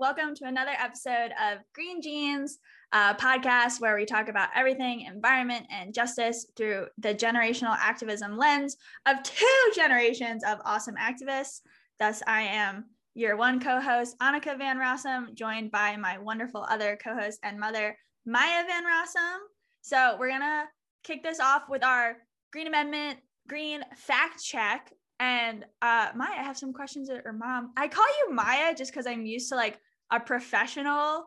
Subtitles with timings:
[0.00, 2.58] welcome to another episode of Green Jeans,
[2.90, 8.78] a podcast where we talk about everything environment and justice through the generational activism lens
[9.04, 11.60] of two generations of awesome activists.
[11.98, 16.98] Thus, I am your one co host, Annika Van Rossum, joined by my wonderful other
[17.04, 17.94] co host and mother,
[18.24, 19.40] Maya Van Rossum.
[19.82, 20.64] So, we're going to
[21.04, 22.16] kick this off with our
[22.54, 27.10] Green Amendment Green fact check and uh, Maya, I have some questions.
[27.10, 29.78] Or mom, I call you Maya just because I'm used to like
[30.10, 31.26] a professional.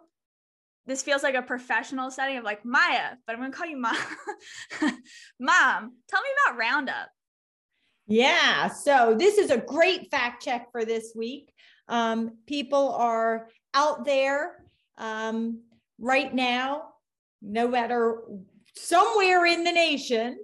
[0.86, 3.96] This feels like a professional setting of like Maya, but I'm gonna call you mom.
[5.40, 7.10] mom, tell me about Roundup.
[8.06, 11.54] Yeah, so this is a great fact check for this week.
[11.88, 14.56] Um, people are out there
[14.98, 15.62] um,
[16.00, 16.90] right now,
[17.42, 18.22] no matter
[18.76, 20.38] somewhere in the nation,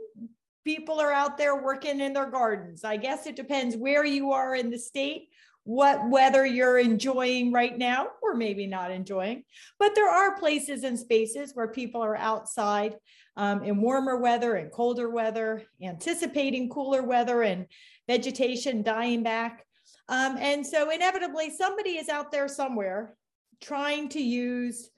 [0.64, 2.84] people are out there working in their gardens.
[2.84, 5.30] I guess it depends where you are in the state,
[5.64, 9.44] what weather you're enjoying right now, or maybe not enjoying.
[9.78, 12.96] But there are places and spaces where people are outside
[13.38, 17.68] um, in warmer weather and colder weather, anticipating cooler weather and
[18.08, 19.66] vegetation dying back.
[20.08, 23.16] Um, and so, inevitably, somebody is out there somewhere
[23.62, 24.90] trying to use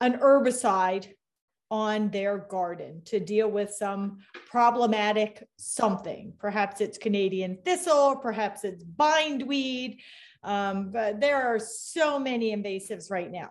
[0.00, 1.08] an herbicide
[1.70, 4.18] on their garden to deal with some
[4.50, 6.32] problematic something.
[6.38, 10.00] Perhaps it's Canadian thistle, perhaps it's bindweed,
[10.42, 13.50] um, but there are so many invasives right now.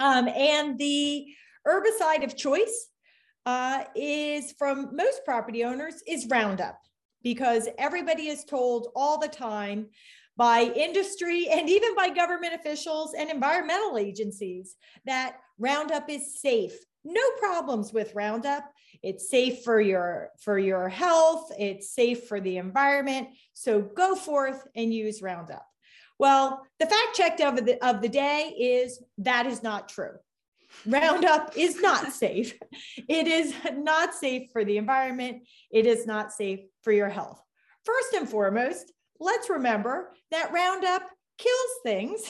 [0.00, 1.26] Um, and the
[1.66, 2.88] herbicide of choice
[3.46, 6.78] uh, is from most property owners is Roundup
[7.22, 9.86] because everybody is told all the time
[10.36, 17.22] by industry and even by government officials and environmental agencies that Roundup is safe no
[17.38, 18.64] problems with Roundup.
[19.02, 23.28] It's safe for your for your health, it's safe for the environment.
[23.54, 25.66] So go forth and use Roundup.
[26.18, 30.16] Well, the fact check of the of the day is that is not true.
[30.86, 32.58] Roundup is not safe.
[33.08, 35.46] It is not safe for the environment.
[35.70, 37.40] It is not safe for your health.
[37.84, 41.02] First and foremost, let's remember that Roundup
[41.38, 42.20] kills things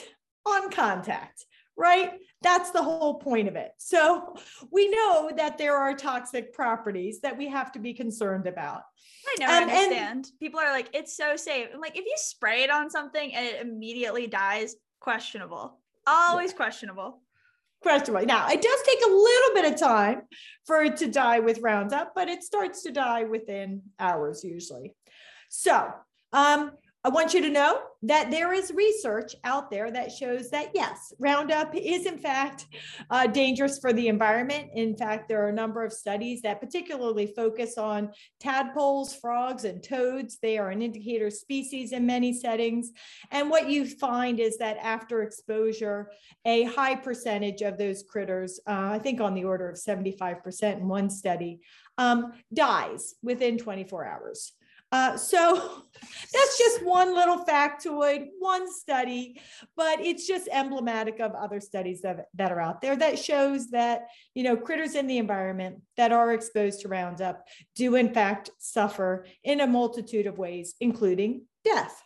[0.45, 1.45] on contact
[1.79, 2.11] right?
[2.41, 3.71] That's the whole point of it.
[3.77, 4.35] So
[4.71, 8.81] we know that there are toxic properties that we have to be concerned about.
[9.27, 10.25] I know, um, understand.
[10.25, 11.69] And, People are like, it's so safe.
[11.73, 15.79] I'm like, if you spray it on something and it immediately dies, questionable.
[16.05, 16.57] Always yeah.
[16.57, 17.21] questionable.
[17.81, 18.25] Questionable.
[18.25, 20.23] Now, it does take a little bit of time
[20.65, 24.95] for it to die with Roundup, but it starts to die within hours usually.
[25.47, 25.89] So,
[26.33, 26.71] um,
[27.05, 31.13] I want you to know that there is research out there that shows that yes,
[31.17, 32.67] Roundup is in fact
[33.09, 34.71] uh, dangerous for the environment.
[34.73, 38.11] In fact, there are a number of studies that particularly focus on
[38.41, 40.39] tadpoles, frogs, and toads.
[40.39, 42.91] They are an indicator species in many settings.
[43.31, 46.11] And what you find is that after exposure,
[46.43, 50.87] a high percentage of those critters, uh, I think on the order of 75% in
[50.89, 51.61] one study,
[51.97, 54.53] um, dies within 24 hours.
[54.91, 55.83] Uh, so
[56.33, 59.39] that's just one little factoid, one study,
[59.75, 64.07] but it's just emblematic of other studies that, that are out there that shows that,
[64.33, 67.45] you know, critters in the environment that are exposed to Roundup
[67.75, 72.01] do in fact suffer in a multitude of ways, including death.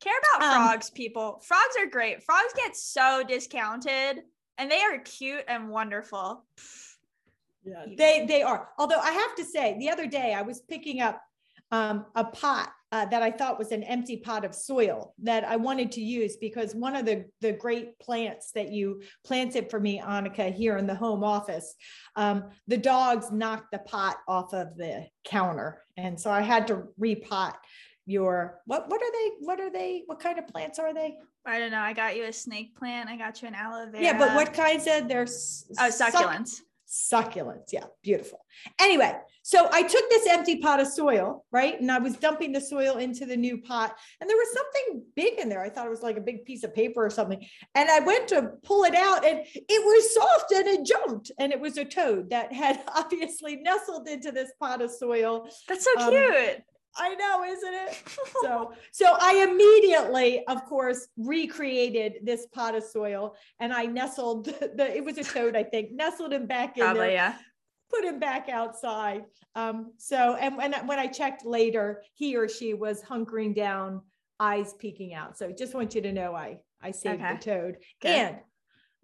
[0.00, 1.40] Care about um, frogs, people.
[1.46, 2.24] Frogs are great.
[2.24, 4.22] Frogs get so discounted
[4.58, 6.44] and they are cute and wonderful.
[7.64, 8.70] Yeah, they they are.
[8.78, 11.22] Although I have to say, the other day I was picking up
[11.72, 15.56] um, a pot uh, that I thought was an empty pot of soil that I
[15.56, 19.98] wanted to use because one of the, the great plants that you planted for me,
[19.98, 21.74] Annika, here in the home office,
[22.16, 25.82] um, the dogs knocked the pot off of the counter.
[25.96, 27.54] And so I had to repot
[28.04, 31.16] your what what are they what are they what kind of plants are they?
[31.46, 31.80] I don't know.
[31.80, 33.08] I got you a snake plant.
[33.08, 36.60] I got you an aloe vera yeah but what kinds of they're oh succulents
[36.92, 37.72] succulents.
[37.72, 38.44] Yeah, beautiful.
[38.78, 39.12] Anyway,
[39.42, 41.80] so I took this empty pot of soil, right?
[41.80, 45.38] And I was dumping the soil into the new pot, and there was something big
[45.38, 45.62] in there.
[45.62, 47.44] I thought it was like a big piece of paper or something.
[47.74, 51.32] And I went to pull it out, and it was soft and it jumped.
[51.38, 55.48] And it was a toad that had obviously nestled into this pot of soil.
[55.68, 56.62] That's so um, cute.
[56.96, 58.02] I know, isn't it?
[58.42, 64.44] so, so I immediately, of course, recreated this pot of soil, and I nestled
[64.76, 64.94] the.
[64.94, 67.12] It was a toad, I think, nestled him back in Probably, there.
[67.12, 67.34] Yeah.
[67.90, 69.24] Put him back outside.
[69.54, 74.02] Um, so, and when when I checked later, he or she was hunkering down,
[74.40, 75.36] eyes peeking out.
[75.36, 77.34] So, just want you to know, I I saved okay.
[77.34, 78.10] the toad, Good.
[78.10, 78.36] and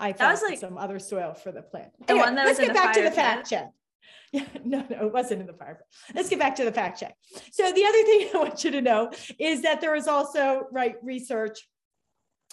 [0.01, 1.91] I found like, some other soil for the plant.
[2.07, 3.71] The anyway, one that let's get back to the fact check.
[4.31, 5.81] Yeah, no, no, it wasn't in the fire.
[6.15, 7.15] Let's get back to the fact check.
[7.51, 10.97] So the other thing I want you to know is that there is also right
[11.03, 11.67] research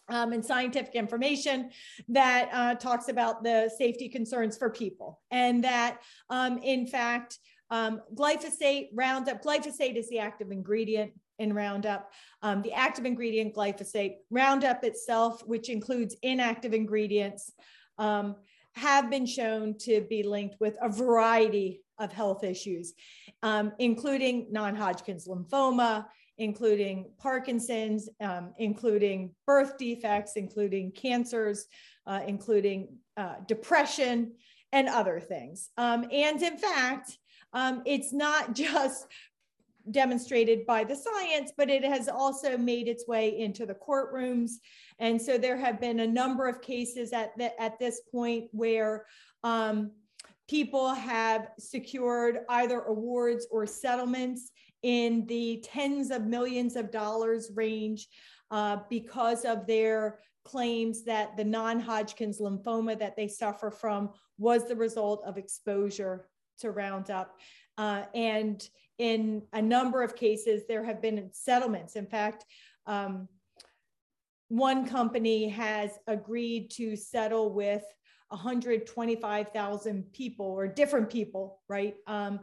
[0.08, 1.72] um, and scientific information
[2.10, 5.20] that uh, talks about the safety concerns for people.
[5.32, 6.00] And that,
[6.30, 7.40] um, in fact,
[7.72, 12.12] um, glyphosate, Roundup, glyphosate is the active ingredient in Roundup.
[12.42, 17.52] Um, the active ingredient glyphosate, Roundup itself, which includes inactive ingredients,
[17.98, 18.36] um,
[18.76, 22.94] have been shown to be linked with a variety of health issues,
[23.44, 26.06] um, including non Hodgkin's lymphoma,
[26.38, 31.66] including Parkinson's, um, including birth defects, including cancers,
[32.06, 34.34] uh, including uh, depression,
[34.72, 35.70] and other things.
[35.78, 37.18] Um, and in fact,
[37.54, 39.08] um, it's not just
[39.92, 44.52] demonstrated by the science, but it has also made its way into the courtrooms.
[45.00, 49.06] And so there have been a number of cases at, the, at this point where
[49.44, 49.92] um,
[50.48, 54.52] people have secured either awards or settlements
[54.84, 58.08] in the tens of millions of dollars range
[58.52, 64.76] uh, because of their claims that the non-Hodgkin's lymphoma that they suffer from was the
[64.76, 66.28] result of exposure
[66.60, 67.38] to Roundup.
[67.78, 68.68] Uh, and
[68.98, 71.96] in a number of cases, there have been settlements.
[71.96, 72.46] In fact,
[72.88, 73.28] um,
[74.48, 77.84] one company has agreed to settle with
[78.30, 82.40] 125,000 people or different people, right, um,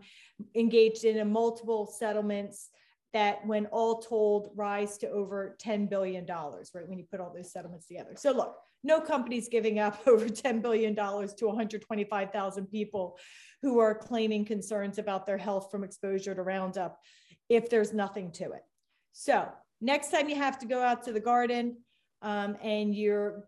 [0.55, 2.71] engaged in multiple settlements
[3.13, 7.53] that, when all told, rise to over $10 billion, right, when you put all those
[7.53, 8.13] settlements together.
[8.17, 13.19] So, look, no company's giving up over $10 billion to 125,000 people
[13.63, 16.99] who are claiming concerns about their health from exposure to Roundup
[17.49, 18.63] if there's nothing to it.
[19.13, 19.49] So,
[19.81, 21.77] next time you have to go out to the garden
[22.23, 23.45] um, and you're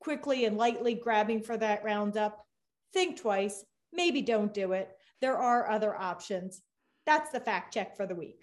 [0.00, 2.44] quickly and lightly grabbing for that roundup,
[2.92, 3.64] think twice.
[3.92, 4.90] Maybe don't do it.
[5.20, 6.62] There are other options.
[7.06, 8.42] That's the fact check for the week.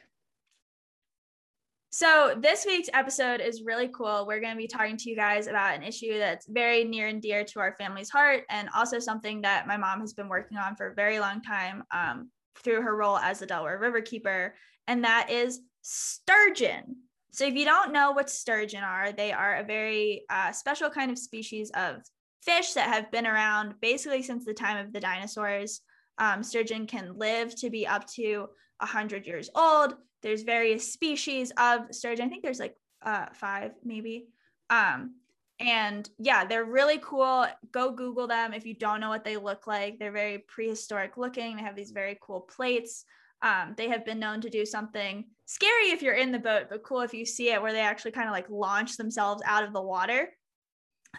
[1.92, 4.28] So, this week's episode is really cool.
[4.28, 7.20] We're going to be talking to you guys about an issue that's very near and
[7.20, 10.76] dear to our family's heart, and also something that my mom has been working on
[10.76, 12.30] for a very long time um,
[12.64, 14.54] through her role as the Delaware River Keeper,
[14.88, 16.98] and that is sturgeon.
[17.32, 21.10] So, if you don't know what sturgeon are, they are a very uh, special kind
[21.10, 22.04] of species of
[22.44, 25.82] fish that have been around basically since the time of the dinosaurs.
[26.20, 28.48] Um, sturgeon can live to be up to
[28.80, 29.96] 100 years old.
[30.22, 32.26] There's various species of sturgeon.
[32.26, 34.28] I think there's like uh, five, maybe.
[34.70, 35.16] Um,
[35.60, 37.46] and yeah, they're really cool.
[37.72, 40.00] Go Google them if you don't know what they look like.
[40.00, 41.58] They're very prehistoric looking.
[41.58, 43.06] They have these very cool plates.
[43.42, 46.84] Um, they have been known to do something scary if you're in the boat, but
[46.84, 49.74] cool if you see it, where they actually kind of like launch themselves out of
[49.74, 50.30] the water.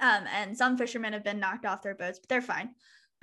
[0.00, 2.70] Um, and some fishermen have been knocked off their boats, but they're fine.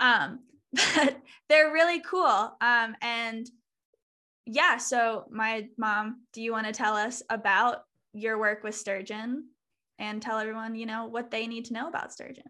[0.00, 0.40] Um,
[0.72, 2.56] but they're really cool.
[2.60, 3.48] Um, and
[4.50, 7.82] yeah, so my mom, do you want to tell us about
[8.14, 9.44] your work with sturgeon
[9.98, 12.46] and tell everyone, you know, what they need to know about sturgeon?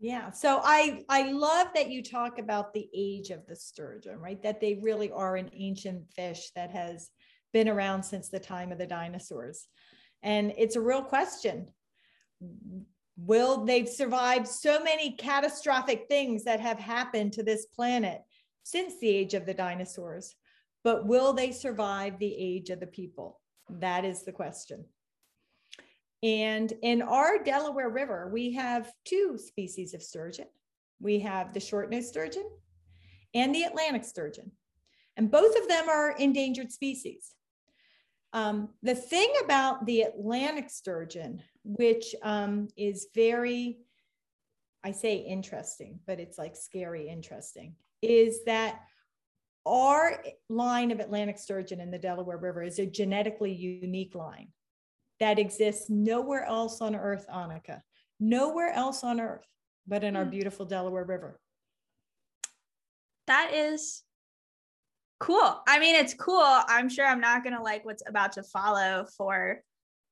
[0.00, 0.30] Yeah.
[0.30, 4.42] So I I love that you talk about the age of the sturgeon, right?
[4.42, 7.10] That they really are an ancient fish that has
[7.52, 9.68] been around since the time of the dinosaurs.
[10.22, 11.68] And it's a real question.
[13.18, 18.22] Will they've survived so many catastrophic things that have happened to this planet
[18.62, 20.34] since the age of the dinosaurs?
[20.84, 23.40] But will they survive the age of the people?
[23.68, 24.84] That is the question.
[26.22, 30.46] And in our Delaware River, we have two species of sturgeon.
[31.00, 32.48] We have the short-nosed sturgeon
[33.34, 34.52] and the Atlantic sturgeon.
[35.16, 37.34] And both of them are endangered species.
[38.32, 43.78] Um, the thing about the Atlantic sturgeon, which um, is very,
[44.82, 48.80] I say interesting, but it's like scary interesting, is that
[49.66, 54.48] our line of Atlantic sturgeon in the Delaware River is a genetically unique line
[55.20, 57.80] that exists nowhere else on earth, Annika.
[58.20, 59.46] Nowhere else on earth
[59.86, 60.30] but in our hmm.
[60.30, 61.38] beautiful Delaware River.
[63.26, 64.02] That is
[65.20, 65.62] cool.
[65.66, 66.42] I mean, it's cool.
[66.42, 69.62] I'm sure I'm not going to like what's about to follow for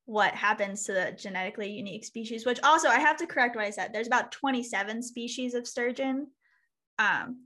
[0.07, 3.71] what happens to the genetically unique species, which also I have to correct what I
[3.71, 3.93] said.
[3.93, 6.29] There's about 27 species of sturgeon.
[6.99, 7.45] Um,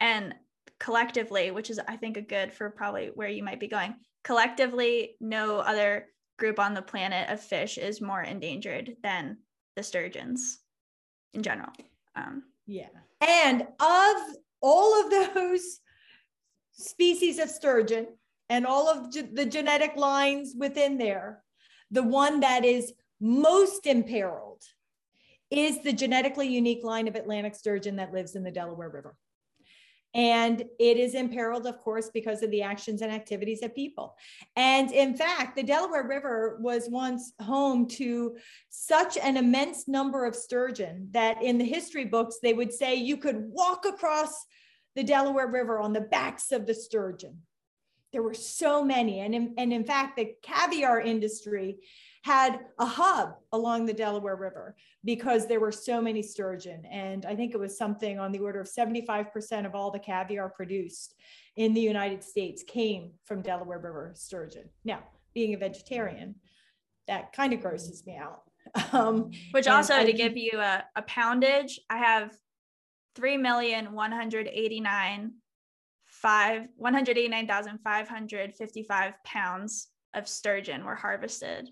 [0.00, 0.34] and
[0.82, 5.14] collectively, which is, I think, a good for probably where you might be going, collectively,
[5.20, 6.08] no other
[6.38, 9.38] group on the planet of fish is more endangered than
[9.76, 10.58] the sturgeons
[11.34, 11.70] in general.
[12.16, 12.88] Um, yeah.
[13.20, 14.16] And of
[14.60, 15.78] all of those
[16.72, 18.08] species of sturgeon
[18.48, 21.44] and all of ge- the genetic lines within there,
[21.92, 24.62] the one that is most imperiled
[25.48, 29.16] is the genetically unique line of Atlantic sturgeon that lives in the Delaware River.
[30.14, 34.14] And it is imperiled, of course, because of the actions and activities of people.
[34.56, 38.36] And in fact, the Delaware River was once home to
[38.68, 43.16] such an immense number of sturgeon that in the history books, they would say you
[43.16, 44.44] could walk across
[44.94, 47.38] the Delaware River on the backs of the sturgeon.
[48.12, 49.20] There were so many.
[49.20, 51.78] And in, and in fact, the caviar industry
[52.22, 54.74] had a hub along the Delaware River
[55.04, 56.86] because there were so many sturgeon.
[56.86, 60.48] And I think it was something on the order of 75% of all the caviar
[60.48, 61.16] produced
[61.56, 64.68] in the United States came from Delaware River sturgeon.
[64.84, 65.00] Now,
[65.34, 66.36] being a vegetarian,
[67.08, 68.42] that kind of grosses me out.
[68.92, 72.30] Um, Which also I, to give you a, a poundage, I have
[73.16, 75.32] 3,189
[76.06, 81.70] five 189,555 pounds of sturgeon were harvested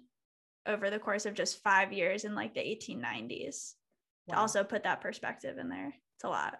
[0.67, 3.75] over the course of just five years in like the 1890s.
[4.27, 4.35] Wow.
[4.35, 6.59] To also put that perspective in there, it's a lot.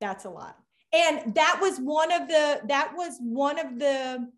[0.00, 0.56] That's a lot.
[0.92, 4.28] And that was one of the that was one of the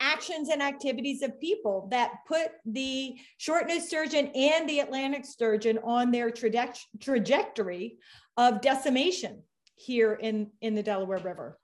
[0.00, 6.10] actions and activities of people that put the short-nosed sturgeon and the Atlantic sturgeon on
[6.10, 7.98] their traje- trajectory
[8.36, 9.42] of decimation
[9.74, 11.58] here in, in the Delaware River.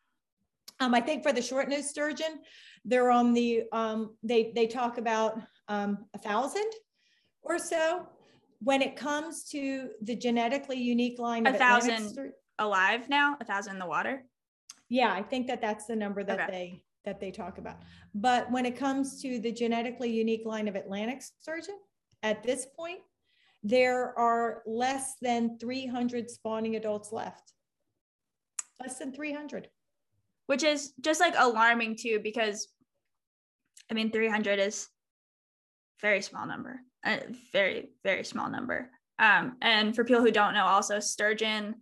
[0.81, 2.41] Um, I think for the short-nosed sturgeon,
[2.85, 6.71] they're on the, um, they, they talk about um, a thousand
[7.43, 8.07] or so.
[8.61, 13.79] When it comes to the genetically unique line, a thousand alive now, a thousand in
[13.79, 14.25] the water.
[14.89, 16.51] Yeah, I think that that's the number that okay.
[16.51, 17.77] they that they talk about.
[18.15, 21.77] But when it comes to the genetically unique line of Atlantic sturgeon,
[22.23, 23.01] at this point,
[23.63, 27.53] there are less than 300 spawning adults left.
[28.81, 29.69] Less than 300.
[30.47, 32.69] Which is just like alarming too, because
[33.91, 34.89] I mean, 300 is
[36.05, 37.19] very small number, a
[37.51, 38.91] very, very small number.
[39.19, 41.77] Um, and for people who don't know, also sturgeon,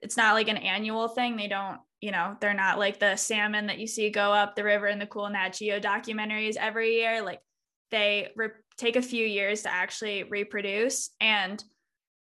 [0.00, 1.36] it's not like an annual thing.
[1.36, 4.62] They don't, you know, they're not like the salmon that you see go up the
[4.62, 7.20] river in the cool Nat Geo documentaries every year.
[7.20, 7.40] Like
[7.90, 11.64] they re- take a few years to actually reproduce and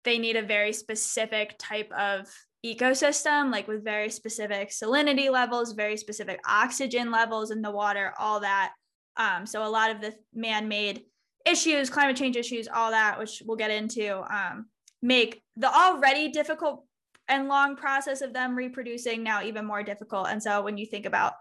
[0.05, 2.29] they need a very specific type of
[2.65, 8.39] ecosystem like with very specific salinity levels very specific oxygen levels in the water all
[8.39, 8.73] that
[9.17, 11.03] um, so a lot of the man-made
[11.47, 14.67] issues climate change issues all that which we'll get into um,
[15.03, 16.85] make the already difficult
[17.29, 20.29] and long process of them reproducing now even more difficult.
[20.29, 21.35] And so when you think about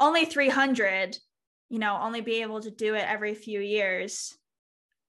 [0.00, 1.16] only 300
[1.70, 4.36] you know only be able to do it every few years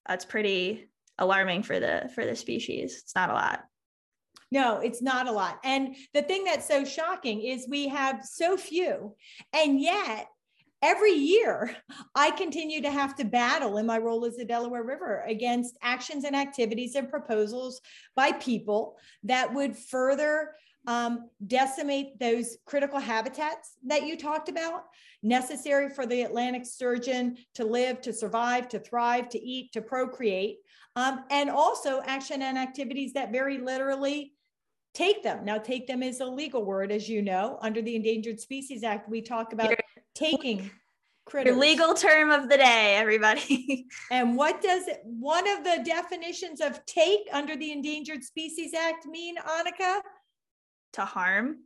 [0.08, 3.02] that's pretty alarming for the for the species.
[3.04, 3.64] It's not a lot.
[4.52, 5.60] No it's not a lot.
[5.64, 9.16] And the thing that's so shocking is we have so few
[9.54, 10.28] and yet
[10.82, 11.76] every year
[12.16, 16.24] i continue to have to battle in my role as the delaware river against actions
[16.24, 17.82] and activities and proposals
[18.16, 20.52] by people that would further
[20.88, 24.86] um, decimate those critical habitats that you talked about,
[25.22, 30.58] necessary for the Atlantic sturgeon to live, to survive, to thrive, to eat, to procreate,
[30.96, 34.34] um, and also action and activities that very literally
[35.00, 35.46] take them.
[35.46, 37.58] Now, take them is a legal word, as you know.
[37.62, 39.74] Under the Endangered Species Act, we talk about
[40.14, 40.70] taking
[41.26, 41.52] critters.
[41.52, 43.88] Your legal term of the day, everybody.
[44.12, 49.06] and what does it, one of the definitions of take under the Endangered Species Act
[49.06, 50.02] mean, Annika?
[50.94, 51.58] to harm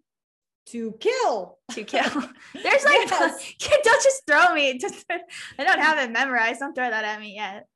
[0.66, 2.04] to kill to kill
[2.54, 3.54] there's like yes.
[3.84, 7.36] don't just throw me just i don't have it memorized don't throw that at me
[7.36, 7.68] yet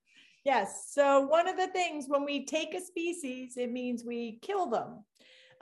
[0.43, 4.69] yes so one of the things when we take a species it means we kill
[4.69, 5.03] them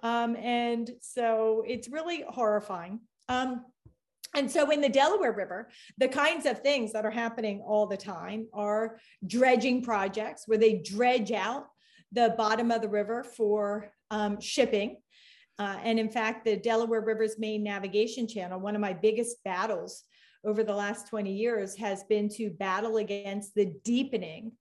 [0.06, 3.66] um, and so it's really horrifying um,
[4.36, 7.98] and so in the Delaware River, the kinds of things that are happening all the
[7.98, 11.68] time are dredging projects where they dredge out
[12.12, 14.98] the bottom of the river for um, shipping.
[15.58, 20.04] Uh, and in fact, the Delaware River's main navigation channel, one of my biggest battles
[20.44, 24.52] over the last 20 years has been to battle against the deepening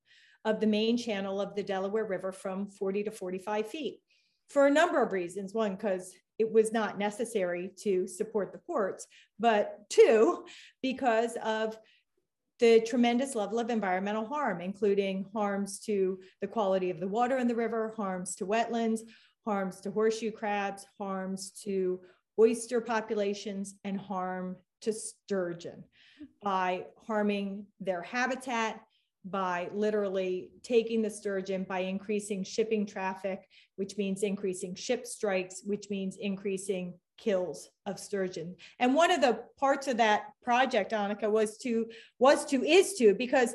[0.44, 3.98] of the main channel of the Delaware River from 40 to 45 feet
[4.48, 5.54] for a number of reasons.
[5.54, 9.06] One, because it was not necessary to support the ports,
[9.38, 10.44] but two,
[10.82, 11.78] because of
[12.60, 17.48] the tremendous level of environmental harm, including harms to the quality of the water in
[17.48, 19.00] the river, harms to wetlands,
[19.44, 22.00] harms to horseshoe crabs, harms to
[22.38, 25.84] oyster populations, and harm to sturgeon
[26.42, 28.80] by harming their habitat,
[29.24, 35.88] by literally taking the sturgeon, by increasing shipping traffic, which means increasing ship strikes, which
[35.88, 38.54] means increasing kills of sturgeon.
[38.78, 41.86] And one of the parts of that project, Annika, was to,
[42.18, 43.54] was to, is to, because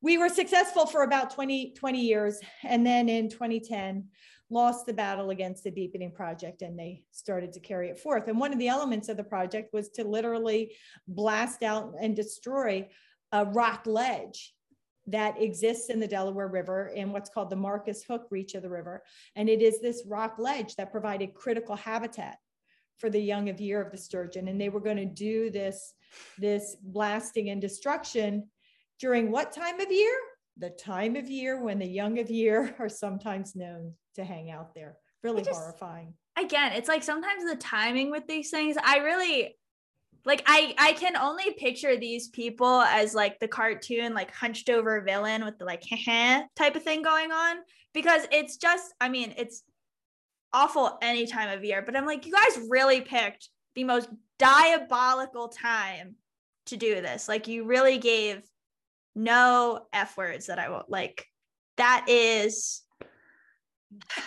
[0.00, 2.40] we were successful for about 20, 20 years.
[2.64, 4.04] And then in 2010,
[4.50, 8.28] lost the battle against the deepening project and they started to carry it forth.
[8.28, 10.74] And one of the elements of the project was to literally
[11.08, 12.88] blast out and destroy
[13.32, 14.54] a rock ledge
[15.06, 18.70] that exists in the Delaware River in what's called the Marcus Hook reach of the
[18.70, 19.02] river.
[19.34, 22.38] And it is this rock ledge that provided critical habitat
[22.98, 24.48] for the young of year of the sturgeon.
[24.48, 25.94] And they were going to do this,
[26.38, 28.48] this blasting and destruction
[29.00, 30.14] during what time of year?
[30.58, 34.74] The time of year when the young of year are sometimes known to hang out
[34.74, 34.96] there.
[35.24, 36.14] Really just, horrifying.
[36.38, 39.56] Again, it's like sometimes the timing with these things, I really
[40.24, 45.00] like I I can only picture these people as like the cartoon like hunched over
[45.00, 45.82] villain with the like
[46.56, 47.58] type of thing going on
[47.92, 49.62] because it's just I mean it's
[50.52, 55.48] awful any time of year but I'm like you guys really picked the most diabolical
[55.48, 56.16] time
[56.66, 57.28] to do this.
[57.28, 58.42] Like you really gave
[59.14, 61.26] no f words that I won't like
[61.76, 62.81] that is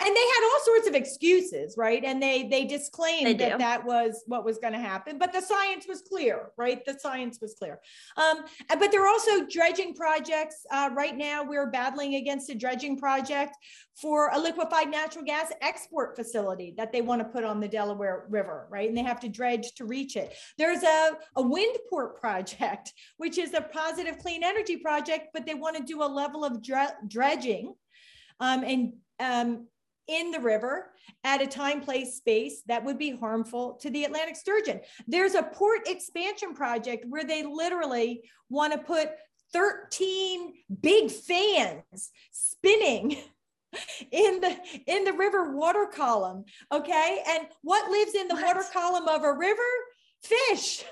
[0.00, 2.04] and they had all sorts of excuses right?
[2.04, 5.40] And they they disclaimed they that that was what was going to happen but the
[5.40, 6.84] science was clear right?
[6.84, 7.80] The science was clear.
[8.16, 12.98] Um, but there are also dredging projects uh, right now we're battling against a dredging
[12.98, 13.56] project
[14.00, 18.26] for a liquefied natural gas export facility that they want to put on the delaware
[18.28, 18.88] river right?
[18.88, 20.34] And they have to dredge to reach it.
[20.58, 25.54] There's a, a wind port project which is a positive clean energy project but they
[25.54, 26.60] want to do a level of
[27.08, 27.74] dredging
[28.40, 29.66] um, and um,
[30.08, 30.92] in the river
[31.24, 34.80] at a time, place, space that would be harmful to the Atlantic sturgeon.
[35.06, 39.10] There's a port expansion project where they literally want to put
[39.52, 43.16] 13 big fans spinning
[44.10, 44.56] in the
[44.86, 48.44] in the river water column okay and what lives in the what?
[48.44, 49.60] water column of a river
[50.22, 50.84] fish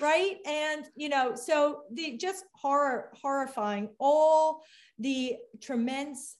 [0.00, 4.62] right and you know so the just horror horrifying all
[4.98, 6.36] the tremendous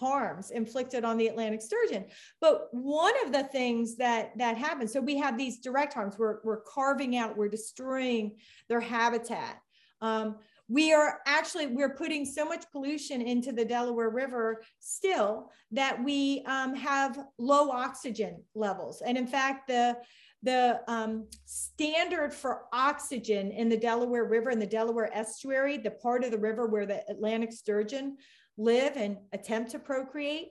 [0.00, 2.06] harms inflicted on the Atlantic sturgeon.
[2.40, 6.18] But one of the things that that happens, so we have these direct harms.
[6.18, 8.36] We're, we're carving out, we're destroying
[8.68, 9.60] their habitat.
[10.00, 10.36] Um,
[10.70, 16.44] we are actually we're putting so much pollution into the delaware river still that we
[16.46, 19.96] um, have low oxygen levels and in fact the
[20.42, 26.24] the um, standard for oxygen in the delaware river and the delaware estuary the part
[26.24, 28.16] of the river where the atlantic sturgeon
[28.60, 30.48] live and attempt to procreate.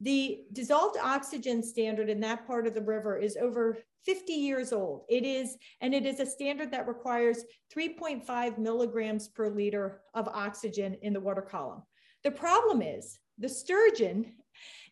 [0.00, 5.04] The dissolved oxygen standard in that part of the river is over 50 years old.
[5.08, 7.44] It is, and it is a standard that requires
[7.74, 11.82] 3.5 milligrams per liter of oxygen in the water column.
[12.22, 14.34] The problem is the sturgeon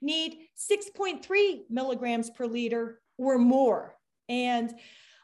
[0.02, 3.96] need 6.3 milligrams per liter or more.
[4.29, 4.74] And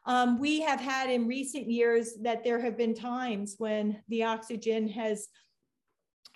[0.07, 4.88] um, we have had in recent years that there have been times when the oxygen
[4.88, 5.28] has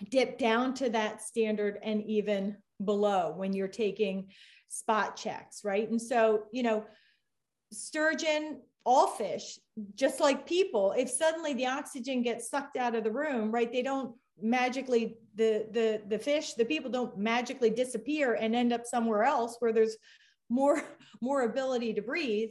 [0.09, 4.29] dip down to that standard and even below when you're taking
[4.67, 5.89] spot checks, right?
[5.89, 6.85] And so, you know,
[7.71, 9.59] sturgeon, all fish,
[9.95, 13.71] just like people, if suddenly the oxygen gets sucked out of the room, right?
[13.71, 18.85] They don't magically the the the fish, the people don't magically disappear and end up
[18.85, 19.97] somewhere else where there's
[20.49, 20.83] more
[21.21, 22.49] more ability to breathe.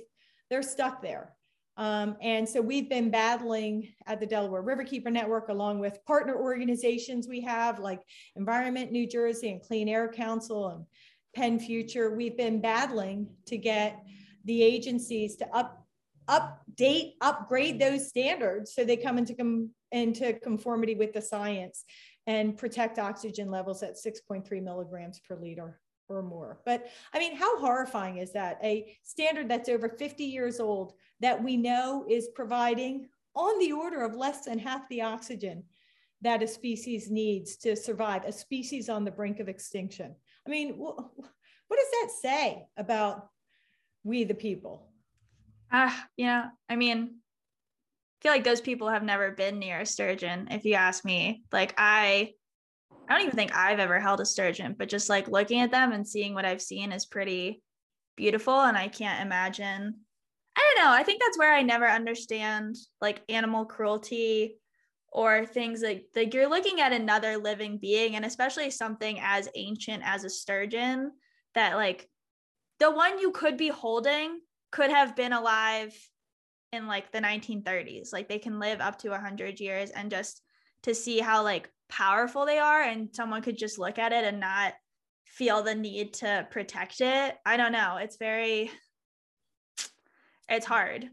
[0.50, 1.32] They're stuck there.
[1.76, 7.28] Um, and so we've been battling at the Delaware Riverkeeper Network, along with partner organizations
[7.28, 8.00] we have like
[8.34, 10.84] Environment New Jersey and Clean Air Council and
[11.34, 12.14] Penn Future.
[12.14, 14.02] We've been battling to get
[14.44, 15.86] the agencies to up,
[16.28, 21.84] update, upgrade those standards so they come into, com- into conformity with the science
[22.26, 26.60] and protect oxygen levels at 6.3 milligrams per liter or more.
[26.64, 28.58] But I mean, how horrifying is that?
[28.62, 34.04] A standard that's over 50 years old that we know is providing on the order
[34.04, 35.64] of less than half the oxygen
[36.22, 40.14] that a species needs to survive, a species on the brink of extinction.
[40.46, 43.28] I mean, wh- what does that say about
[44.04, 44.88] we the people?
[45.70, 47.16] Ah, uh, know, I mean,
[48.20, 51.44] I feel like those people have never been near a sturgeon, if you ask me.
[51.52, 52.34] Like I
[53.08, 55.92] I don't even think I've ever held a sturgeon, but just like looking at them
[55.92, 57.62] and seeing what I've seen is pretty
[58.16, 58.60] beautiful.
[58.60, 59.94] And I can't imagine.
[60.56, 60.90] I don't know.
[60.90, 64.56] I think that's where I never understand like animal cruelty
[65.12, 70.02] or things like like you're looking at another living being and especially something as ancient
[70.04, 71.12] as a sturgeon
[71.54, 72.08] that like
[72.80, 74.40] the one you could be holding
[74.72, 75.96] could have been alive
[76.72, 80.42] in like the 1930s like they can live up to 100 years and just
[80.86, 84.40] to see how like powerful they are and someone could just look at it and
[84.40, 84.72] not
[85.24, 87.36] feel the need to protect it.
[87.44, 87.98] I don't know.
[88.00, 88.70] It's very
[90.48, 91.08] it's hard.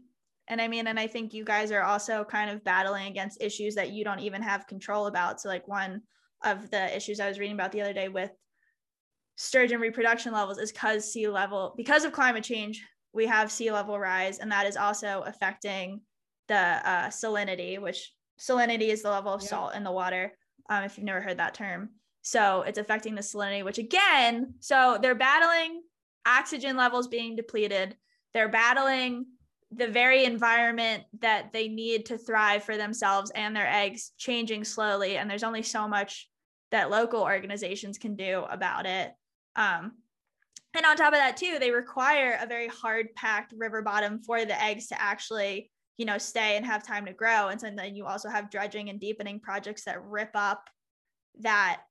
[0.46, 3.74] And I mean, and I think you guys are also kind of battling against issues
[3.74, 5.40] that you don't even have control about.
[5.40, 6.02] So like one
[6.44, 8.30] of the issues I was reading about the other day with
[9.36, 13.98] sturgeon reproduction levels is because sea level because of climate change we have sea level
[13.98, 16.00] rise and that is also affecting
[16.46, 19.48] the uh, salinity which salinity is the level of yeah.
[19.48, 20.32] salt in the water
[20.68, 21.90] um, if you've never heard that term.
[22.22, 25.82] So it's affecting the salinity which again so they're battling
[26.26, 27.96] oxygen levels being depleted.
[28.32, 29.26] They're battling
[29.70, 35.16] the very environment that they need to thrive for themselves and their eggs changing slowly
[35.16, 36.28] and there's only so much
[36.70, 39.12] that local organizations can do about it.
[39.56, 39.92] Um,
[40.74, 44.44] and on top of that too they require a very hard packed river bottom for
[44.44, 47.48] the eggs to actually you know stay and have time to grow.
[47.48, 50.68] And so then you also have dredging and deepening projects that rip up
[51.40, 51.82] that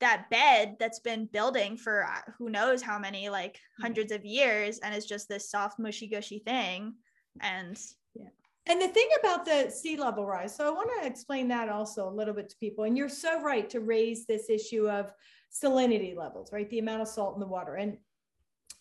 [0.00, 3.82] that bed that's been building for uh, who knows how many like mm-hmm.
[3.82, 6.94] hundreds of years and it's just this soft mushy gushy thing.
[7.40, 7.78] And
[8.14, 8.28] yeah.
[8.66, 12.08] And the thing about the sea level rise so i want to explain that also
[12.08, 12.84] a little bit to people.
[12.84, 15.12] And you're so right to raise this issue of
[15.52, 16.68] salinity levels right?
[16.68, 17.76] The amount of salt in the water.
[17.76, 17.96] And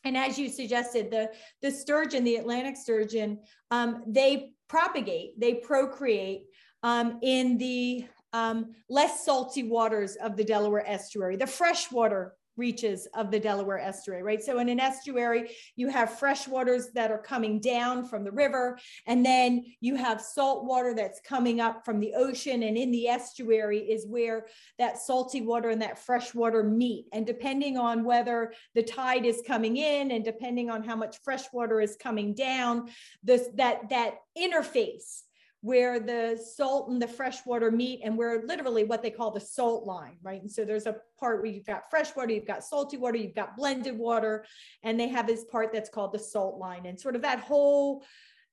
[0.03, 1.29] and as you suggested the
[1.61, 3.39] the sturgeon the atlantic sturgeon
[3.71, 6.43] um, they propagate they procreate
[6.83, 13.31] um, in the um, less salty waters of the Delaware estuary, the freshwater reaches of
[13.31, 14.43] the Delaware estuary, right?
[14.43, 18.77] So in an estuary, you have fresh waters that are coming down from the river,
[19.07, 22.61] and then you have salt water that's coming up from the ocean.
[22.61, 24.45] And in the estuary is where
[24.77, 27.05] that salty water and that fresh water meet.
[27.11, 31.45] And depending on whether the tide is coming in and depending on how much fresh
[31.51, 32.89] water is coming down,
[33.23, 35.23] this that that interface
[35.61, 39.39] where the salt and the fresh water meet and we're literally what they call the
[39.39, 40.41] salt line, right?
[40.41, 43.35] And so there's a part where you've got fresh water, you've got salty water, you've
[43.35, 44.43] got blended water,
[44.83, 46.87] and they have this part that's called the salt line.
[46.87, 48.03] And sort of that whole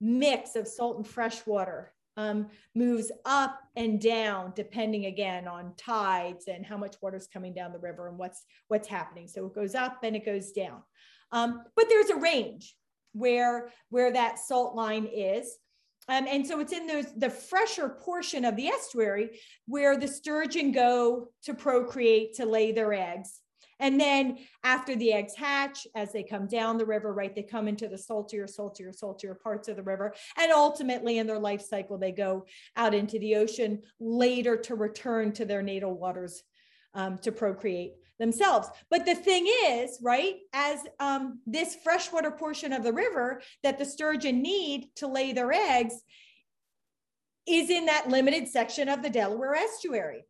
[0.01, 6.49] mix of salt and fresh water um, moves up and down depending again on tides
[6.49, 9.29] and how much water is coming down the river and what's what's happening.
[9.29, 10.83] So it goes up and it goes down.
[11.33, 12.77] Um, but there's a range
[13.13, 15.57] where where that salt line is.
[16.09, 20.73] Um, and so it's in those the fresher portion of the estuary where the sturgeon
[20.73, 23.41] go to procreate to lay their eggs.
[23.81, 27.69] And then after the eggs hatch, as they come down the river, right, they come
[27.69, 30.15] into the saltier, saltier, saltier parts of the river.
[30.37, 32.45] And ultimately, in their life cycle, they go
[32.77, 36.43] out into the ocean later to return to their natal waters
[36.95, 38.69] um, to procreate themselves.
[38.91, 43.85] But the thing is, right, as um, this freshwater portion of the river that the
[43.85, 45.95] sturgeon need to lay their eggs
[47.47, 50.25] is in that limited section of the Delaware estuary.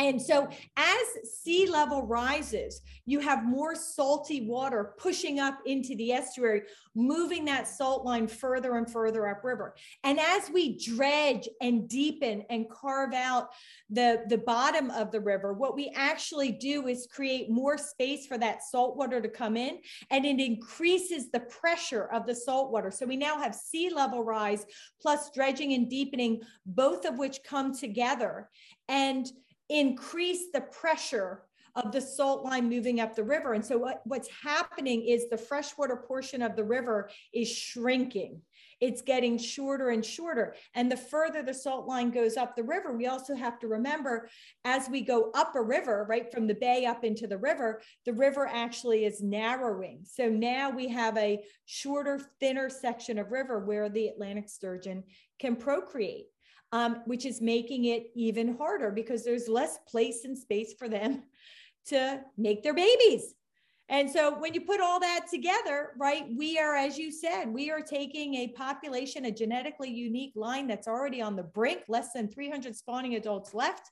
[0.00, 6.12] And so as sea level rises, you have more salty water pushing up into the
[6.12, 6.62] estuary,
[6.94, 9.74] moving that salt line further and further upriver.
[10.02, 13.50] And as we dredge and deepen and carve out
[13.90, 18.38] the, the bottom of the river, what we actually do is create more space for
[18.38, 22.90] that salt water to come in and it increases the pressure of the salt water.
[22.90, 24.64] So we now have sea level rise
[25.02, 28.48] plus dredging and deepening, both of which come together.
[28.88, 29.30] And
[29.70, 31.44] increase the pressure
[31.76, 33.52] of the salt line moving up the river.
[33.54, 38.42] And so what, what's happening is the freshwater portion of the river is shrinking.
[38.80, 40.54] It's getting shorter and shorter.
[40.74, 44.28] And the further the salt line goes up the river, we also have to remember
[44.64, 48.14] as we go up a river, right from the bay up into the river, the
[48.14, 50.00] river actually is narrowing.
[50.04, 55.04] So now we have a shorter, thinner section of river where the Atlantic sturgeon
[55.38, 56.26] can procreate
[56.72, 61.22] um, which is making it even harder because there's less place and space for them
[61.86, 63.34] to make their babies.
[63.88, 67.72] And so when you put all that together, right, we are, as you said, we
[67.72, 72.28] are taking a population, a genetically unique line that's already on the brink, less than
[72.28, 73.90] 300 spawning adults left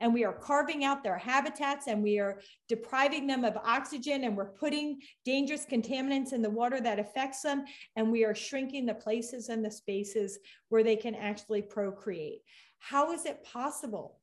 [0.00, 4.36] and we are carving out their habitats and we are depriving them of oxygen and
[4.36, 7.64] we're putting dangerous contaminants in the water that affects them.
[7.96, 12.42] And we are shrinking the places and the spaces where they can actually procreate.
[12.78, 14.20] How is it possible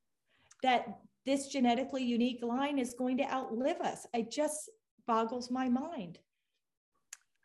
[0.63, 0.87] that
[1.25, 4.05] this genetically unique line is going to outlive us?
[4.13, 4.69] It just
[5.05, 6.19] boggles my mind.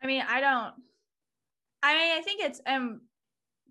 [0.02, 0.74] I mean i don't
[1.82, 3.02] i mean i think it's um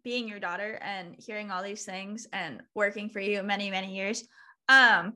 [0.04, 4.26] being your daughter and hearing all these things and working for you many many years
[4.70, 5.16] um,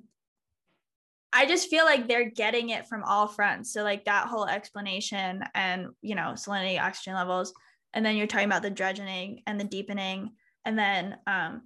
[1.32, 3.72] I just feel like they're getting it from all fronts.
[3.72, 7.54] So like that whole explanation and you know salinity, oxygen levels,
[7.94, 10.32] and then you're talking about the dredging and the deepening,
[10.66, 11.62] and then um,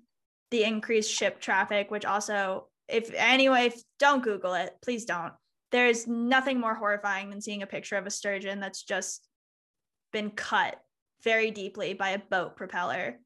[0.52, 5.34] the increased ship traffic, which also, if anyway, if, don't Google it, please don't.
[5.72, 9.28] There's nothing more horrifying than seeing a picture of a sturgeon that's just
[10.14, 10.80] been cut
[11.24, 13.20] very deeply by a boat propeller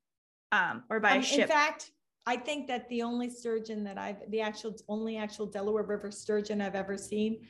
[0.52, 1.42] um, or by um, a ship.
[1.42, 1.92] In fact,
[2.32, 6.62] I think that the only sturgeon that I've, the actual, only actual Delaware River sturgeon
[6.62, 7.42] I've ever seen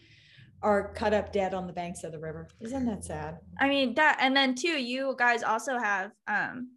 [0.63, 2.48] are cut up dead on the banks of the river.
[2.60, 3.38] Isn't that sad?
[3.60, 6.72] I mean that, and then too, you guys also have um,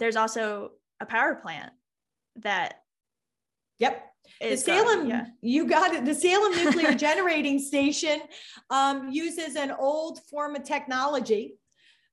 [0.00, 1.72] there's also a power plant
[2.36, 2.80] that.
[3.78, 4.04] Yep.
[4.40, 5.26] The Salem, going, yeah.
[5.42, 6.04] you got it.
[6.04, 8.20] The Salem Nuclear Generating Station
[8.70, 11.54] um, uses an old form of technology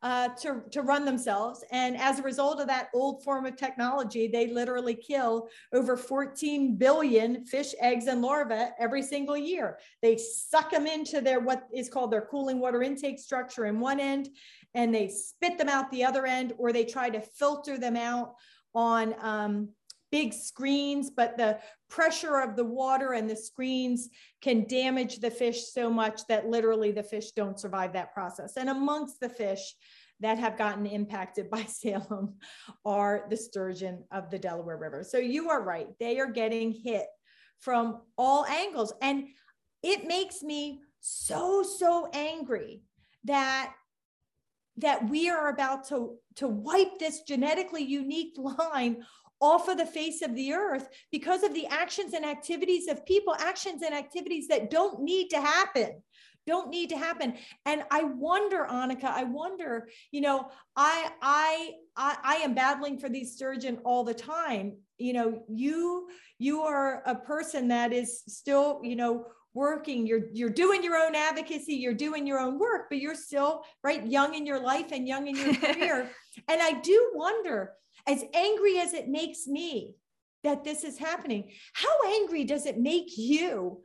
[0.04, 1.64] uh, to, to run themselves.
[1.72, 6.76] And as a result of that old form of technology, they literally kill over 14
[6.76, 9.78] billion fish eggs and larvae every single year.
[10.02, 14.00] They suck them into their what is called their cooling water intake structure in one
[14.00, 14.30] end,
[14.74, 18.36] and they spit them out the other end, or they try to filter them out
[18.74, 19.70] on um,
[20.12, 24.10] big screens, but the pressure of the water and the screens
[24.42, 28.58] can damage the fish so much that literally the fish don't survive that process.
[28.58, 29.76] And amongst the fish
[30.20, 32.36] that have gotten impacted by Salem
[32.86, 35.04] are the sturgeon of the Delaware River.
[35.04, 35.88] So you are right.
[36.00, 37.08] They are getting hit
[37.60, 38.94] from all angles.
[39.02, 39.28] And
[39.84, 42.84] it makes me so, so angry
[43.24, 43.74] that
[44.78, 49.04] that we are about to, to wipe this genetically unique line
[49.42, 53.36] off of the face of the earth because of the actions and activities of people,
[53.40, 56.02] actions and activities that don't need to happen
[56.48, 57.36] don't need to happen.
[57.66, 63.10] And i wonder annika i wonder you know I, I i i am battling for
[63.10, 64.78] these sturgeon all the time.
[64.98, 66.08] You know you
[66.40, 70.08] you are a person that is still you know working.
[70.08, 74.06] You're you're doing your own advocacy you're doing your own work but you're still right
[74.06, 76.10] young in your life and young in your career.
[76.48, 77.74] And i do wonder
[78.08, 79.96] as angry as it makes me
[80.44, 81.52] that this is happening.
[81.74, 83.82] How angry does it make you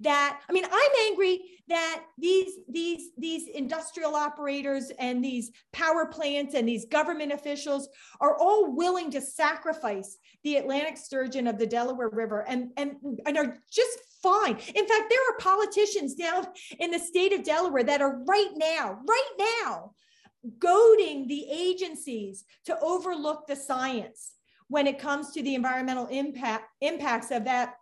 [0.00, 6.54] that I mean I'm angry that these these these industrial operators and these power plants
[6.54, 7.88] and these government officials
[8.20, 13.38] are all willing to sacrifice the Atlantic sturgeon of the Delaware River and and and
[13.38, 14.56] are just fine.
[14.74, 16.46] In fact, there are politicians down
[16.78, 19.94] in the state of Delaware that are right now, right now
[20.58, 24.32] goading the agencies to overlook the science
[24.68, 27.74] when it comes to the environmental impact impacts of that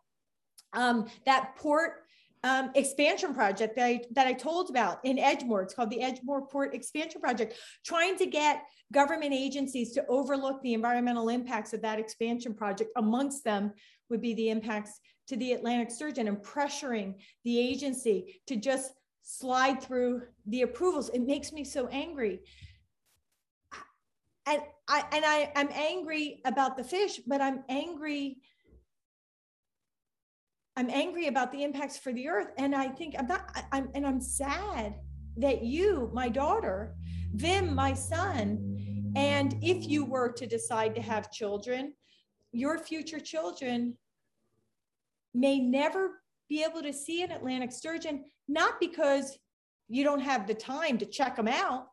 [0.73, 2.03] um, that port
[2.45, 5.63] um, expansion project that I, that I told about in Edgemoor.
[5.63, 10.75] It's called the Edgemoor Port Expansion Project, trying to get government agencies to overlook the
[10.75, 12.91] environmental impacts of that expansion project.
[12.97, 13.73] Amongst them
[14.11, 14.99] would be the impacts
[15.29, 21.09] to the Atlantic sturgeon and pressuring the agency to just slide through the approvals.
[21.11, 22.41] It makes me so angry.
[24.47, 28.39] And I and I, I'm angry about the fish, but I'm angry.
[30.77, 32.49] I'm angry about the impacts for the earth.
[32.59, 34.97] And I think I'm not, I'm and I'm sad
[35.37, 36.95] that you, my daughter,
[37.35, 41.95] Vim, my son, and if you were to decide to have children,
[42.53, 43.97] your future children
[45.35, 49.39] may never be able to see an Atlantic sturgeon not because
[49.89, 51.87] you don't have the time to check them out,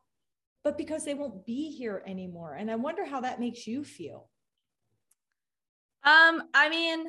[0.64, 2.54] but because they won't be here anymore.
[2.54, 4.28] And I wonder how that makes you feel.
[6.04, 7.06] Um, I mean,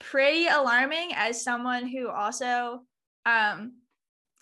[0.00, 2.80] pretty alarming as someone who also
[3.24, 3.72] um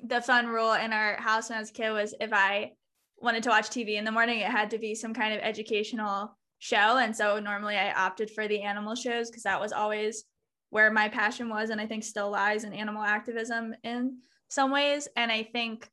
[0.02, 2.72] the fun rule in our house when I was a kid was if I
[3.18, 6.36] wanted to watch TV in the morning, it had to be some kind of educational
[6.58, 6.98] show.
[6.98, 10.24] And so normally I opted for the animal shows because that was always
[10.70, 15.08] where my passion was and I think still lies in animal activism in some ways.
[15.16, 15.88] And I think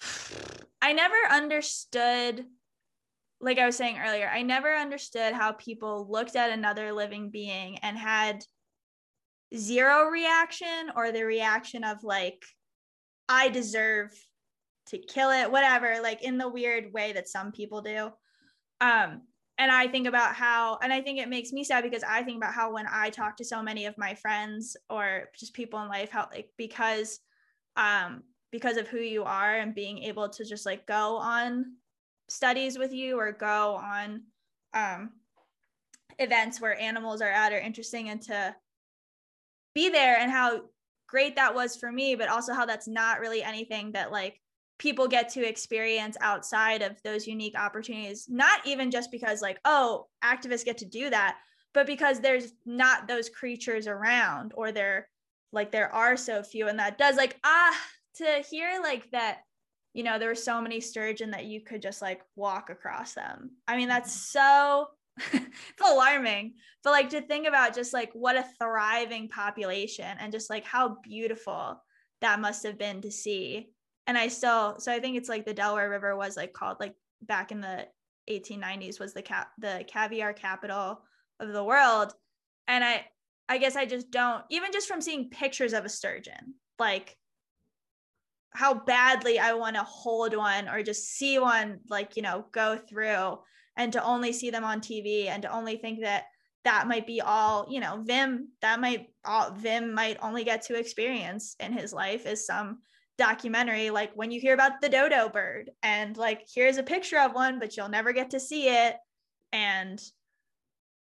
[0.82, 2.44] I never understood,
[3.40, 7.78] like I was saying earlier, I never understood how people looked at another living being
[7.78, 8.44] and had
[9.56, 12.42] zero reaction or the reaction of like,
[13.28, 14.10] I deserve
[14.88, 18.10] to kill it, whatever, like in the weird way that some people do.
[18.80, 19.22] Um,
[19.62, 22.38] and I think about how, and I think it makes me sad because I think
[22.38, 25.88] about how when I talk to so many of my friends or just people in
[25.88, 27.20] life, how like because,
[27.76, 31.76] um, because of who you are and being able to just like go on
[32.28, 34.22] studies with you or go on
[34.74, 35.10] um,
[36.18, 38.56] events where animals are at are interesting and to
[39.76, 40.62] be there and how
[41.06, 44.40] great that was for me, but also how that's not really anything that like
[44.82, 50.08] people get to experience outside of those unique opportunities not even just because like oh
[50.24, 51.36] activists get to do that
[51.72, 55.08] but because there's not those creatures around or there
[55.52, 57.76] like there are so few and that does like ah
[58.16, 59.38] to hear like that
[59.94, 63.50] you know there were so many sturgeon that you could just like walk across them.
[63.68, 64.88] I mean that's so
[65.32, 70.50] it's alarming but like to think about just like what a thriving population and just
[70.50, 71.80] like how beautiful
[72.22, 73.68] that must have been to see
[74.06, 76.94] and I still so I think it's like the Delaware River was like called like
[77.22, 77.86] back in the
[78.30, 81.02] 1890s was the cap the caviar capital
[81.40, 82.12] of the world.
[82.68, 83.06] And I
[83.48, 87.16] I guess I just don't even just from seeing pictures of a sturgeon like
[88.54, 92.76] how badly I want to hold one or just see one like, you know, go
[92.76, 93.38] through
[93.76, 96.24] and to only see them on TV and to only think that
[96.64, 100.78] that might be all, you know, Vim, that might all Vim might only get to
[100.78, 102.80] experience in his life is some
[103.18, 107.34] documentary like when you hear about the dodo bird and like here's a picture of
[107.34, 108.96] one but you'll never get to see it.
[109.52, 110.02] And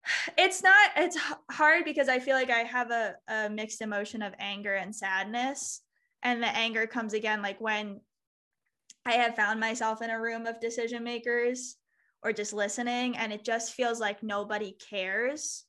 [0.38, 1.18] it's not it's
[1.50, 5.82] hard because i feel like i have a, a mixed emotion of anger and sadness.
[6.22, 8.00] And the anger comes again like when
[9.04, 11.76] i have found myself in a room of decision makers
[12.22, 15.65] or just listening and it just feels like nobody cares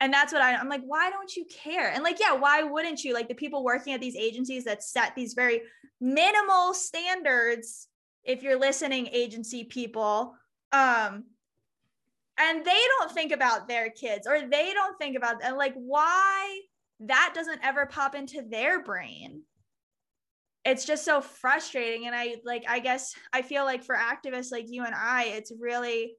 [0.00, 1.90] and that's what I, i'm like why don't you care?
[1.90, 3.14] And like yeah why wouldn't you?
[3.14, 5.62] Like the people working at these agencies that set these very
[6.00, 7.88] minimal standards
[8.24, 10.34] if you're listening agency people
[10.72, 11.24] um
[12.38, 16.60] and they don't think about their kids or they don't think about and like why
[17.00, 19.42] that doesn't ever pop into their brain.
[20.64, 24.66] It's just so frustrating and i like i guess i feel like for activists like
[24.68, 26.16] you and i it's really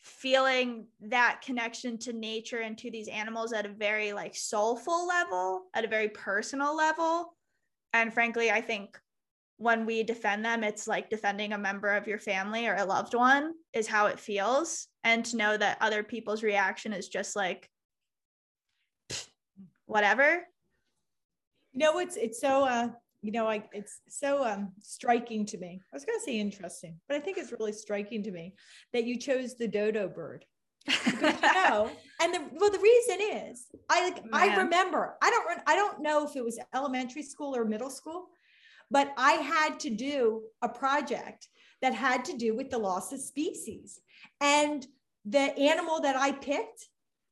[0.00, 5.64] feeling that connection to nature and to these animals at a very like soulful level
[5.74, 7.34] at a very personal level.
[7.92, 8.98] And frankly i think
[9.58, 13.14] when we defend them it's like defending a member of your family or a loved
[13.14, 14.86] one is how it feels.
[15.04, 17.68] And to know that other people's reaction is just like
[19.86, 20.46] whatever.
[21.72, 22.88] You know it's it's so uh
[23.22, 25.80] you know, I, it's so um, striking to me.
[25.92, 28.54] I was going to say interesting, but I think it's really striking to me
[28.92, 30.44] that you chose the dodo bird.
[31.20, 31.90] Know,
[32.22, 36.26] and the well, the reason is I like I remember I don't I don't know
[36.26, 38.28] if it was elementary school or middle school,
[38.90, 41.48] but I had to do a project
[41.82, 44.00] that had to do with the loss of species,
[44.40, 44.86] and
[45.26, 46.88] the animal that I picked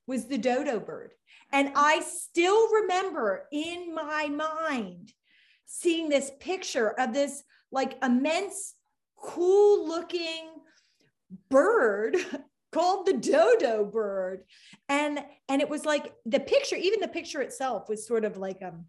[0.07, 1.15] was the dodo bird,
[1.51, 5.13] and I still remember in my mind
[5.67, 8.75] seeing this picture of this like immense,
[9.17, 10.51] cool looking
[11.51, 12.17] bird
[12.73, 14.45] called the dodo bird.
[14.89, 18.63] And and it was like the picture even the picture itself was sort of like
[18.63, 18.87] um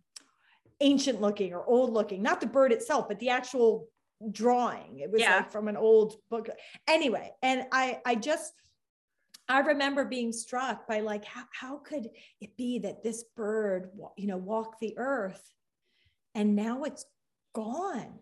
[0.79, 3.87] ancient looking or old looking not the bird itself but the actual
[4.31, 4.99] drawing.
[4.99, 5.37] It was yeah.
[5.37, 6.49] like from an old book.
[6.87, 8.53] Anyway and i i just
[9.49, 12.09] i remember being struck by like how, how could
[12.41, 15.41] it be that this bird you know walked the earth
[16.37, 17.03] and now it's
[17.53, 18.19] gone.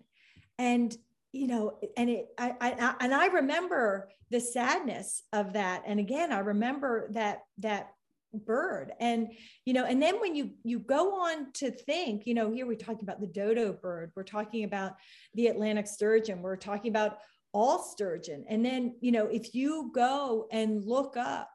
[0.57, 0.97] And
[1.33, 5.83] you know and it I, I and i remember the sadness of that.
[5.85, 7.91] And again i remember that that
[8.33, 8.93] bird.
[8.99, 9.33] And
[9.65, 12.77] you know and then when you you go on to think you know here we're
[12.77, 14.11] talking about the dodo bird.
[14.15, 14.93] We're talking about
[15.33, 16.41] the atlantic sturgeon.
[16.41, 17.17] We're talking about
[17.53, 18.45] all sturgeon.
[18.47, 21.49] And then you know if you go and look up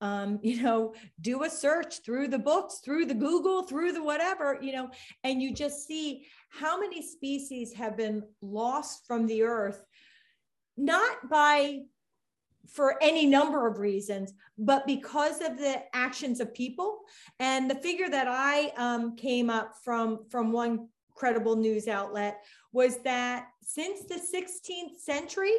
[0.00, 4.58] um, you know, do a search through the books, through the Google, through the whatever,
[4.60, 4.90] you know,
[5.24, 9.84] and you just see how many species have been lost from the earth,
[10.76, 11.80] not by
[12.72, 17.00] for any number of reasons, but because of the actions of people.
[17.40, 22.98] And the figure that I um, came up from from one credible news outlet was
[22.98, 25.54] that since the 16th century,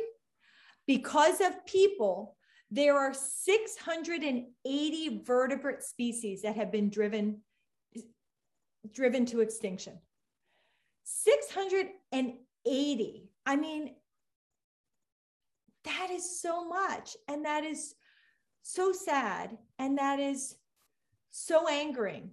[0.87, 2.37] because of people,
[2.71, 7.41] there are 680 vertebrate species that have been driven
[8.93, 9.99] driven to extinction.
[11.03, 13.29] 680.
[13.45, 13.95] I mean,
[15.85, 17.15] that is so much.
[17.27, 17.95] And that is
[18.61, 19.57] so sad.
[19.77, 20.55] And that is
[21.31, 22.31] so angering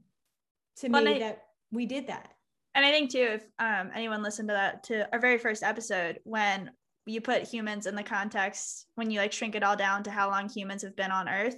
[0.79, 2.33] to well, me I, that we did that.
[2.75, 6.20] And I think too, if um, anyone listened to that to our very first episode,
[6.25, 6.70] when
[7.07, 10.29] you put humans in the context when you like shrink it all down to how
[10.29, 11.57] long humans have been on earth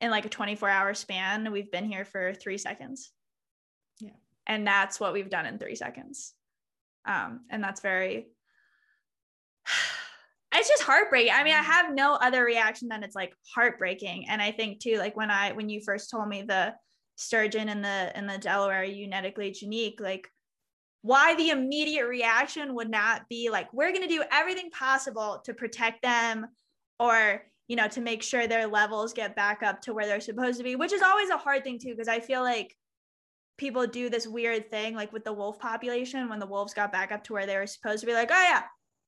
[0.00, 3.10] in like a 24 hour span we've been here for three seconds.
[4.00, 4.10] Yeah.
[4.46, 6.34] And that's what we've done in three seconds.
[7.06, 8.28] Um and that's very
[10.54, 11.32] it's just heartbreaking.
[11.32, 14.28] I mean i have no other reaction than it's like heartbreaking.
[14.28, 16.74] And i think too like when i when you first told me the
[17.16, 20.26] sturgeon and the in the delaware uniquely unique like
[21.02, 25.54] why the immediate reaction would not be like we're going to do everything possible to
[25.54, 26.46] protect them
[26.98, 30.58] or you know to make sure their levels get back up to where they're supposed
[30.58, 32.76] to be which is always a hard thing too because i feel like
[33.56, 37.12] people do this weird thing like with the wolf population when the wolves got back
[37.12, 38.62] up to where they were supposed to be like oh yeah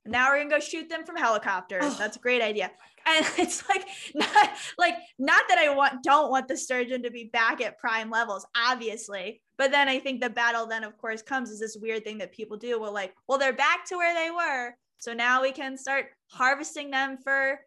[0.04, 1.96] now we're gonna go shoot them from helicopters oh.
[1.98, 2.70] that's a great idea
[3.06, 7.30] and it's like not like not that i want don't want the sturgeon to be
[7.32, 11.48] back at prime levels obviously but then I think the battle then of course comes
[11.48, 12.80] is this weird thing that people do.
[12.80, 14.74] Well, like, well, they're back to where they were.
[14.98, 17.60] So now we can start harvesting them for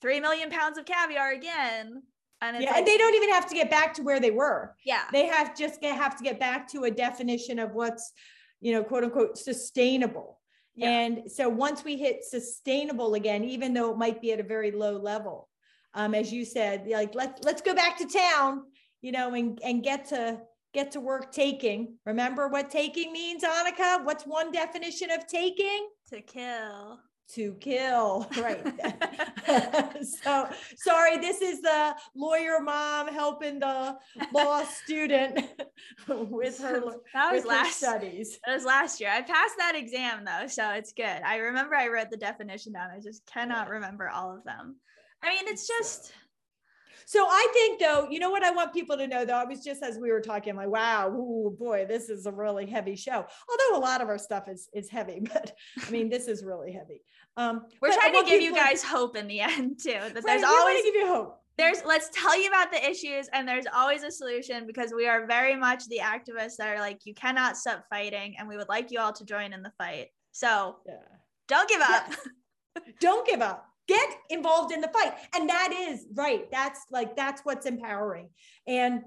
[0.00, 2.00] three million pounds of caviar again.
[2.42, 4.76] And yeah, like, and they don't even have to get back to where they were.
[4.84, 5.02] yeah.
[5.12, 8.12] They have just get, have to get back to a definition of what's,
[8.60, 10.38] you know, quote unquote sustainable.
[10.76, 10.90] Yeah.
[10.90, 14.70] And so once we hit sustainable again, even though it might be at a very
[14.70, 15.48] low level,
[15.92, 18.62] um, as you said, like let's let's go back to town,
[19.00, 20.40] you know, and and get to
[20.72, 21.96] get to work taking.
[22.06, 24.04] Remember what taking means, Annika?
[24.04, 25.88] What's one definition of taking?
[26.12, 27.00] to kill.
[27.34, 28.62] To kill, right?
[30.22, 33.96] so sorry, this is the lawyer mom helping the
[34.34, 35.40] law student
[36.08, 36.80] with her
[37.14, 38.38] that was with her last studies.
[38.44, 39.10] that was last year.
[39.10, 41.22] I passed that exam though, so it's good.
[41.24, 42.90] I remember I wrote the definition down.
[42.90, 44.76] I just cannot remember all of them.
[45.22, 46.12] I mean, it's uh, just
[47.06, 49.62] So I think though, you know what I want people to know though, I was
[49.64, 53.12] just as we were talking, like, wow, ooh, boy, this is a really heavy show.
[53.50, 55.52] Although a lot of our stuff is is heavy, but
[55.86, 57.02] I mean, this is really heavy.
[57.36, 59.92] Um, we're trying to give you guys hope in the end too.
[59.92, 61.38] That Right, there's always give you hope.
[61.56, 65.26] there's let's tell you about the issues and there's always a solution because we are
[65.26, 68.90] very much the activists that are like you cannot stop fighting and we would like
[68.90, 70.08] you all to join in the fight.
[70.32, 70.94] So Yeah.
[71.48, 72.04] don't give up.
[72.08, 72.18] Yes.
[73.00, 73.66] Don't give up.
[73.94, 75.12] Get involved in the fight.
[75.34, 76.50] And that is right.
[76.50, 78.30] That's like, that's what's empowering.
[78.66, 79.02] And,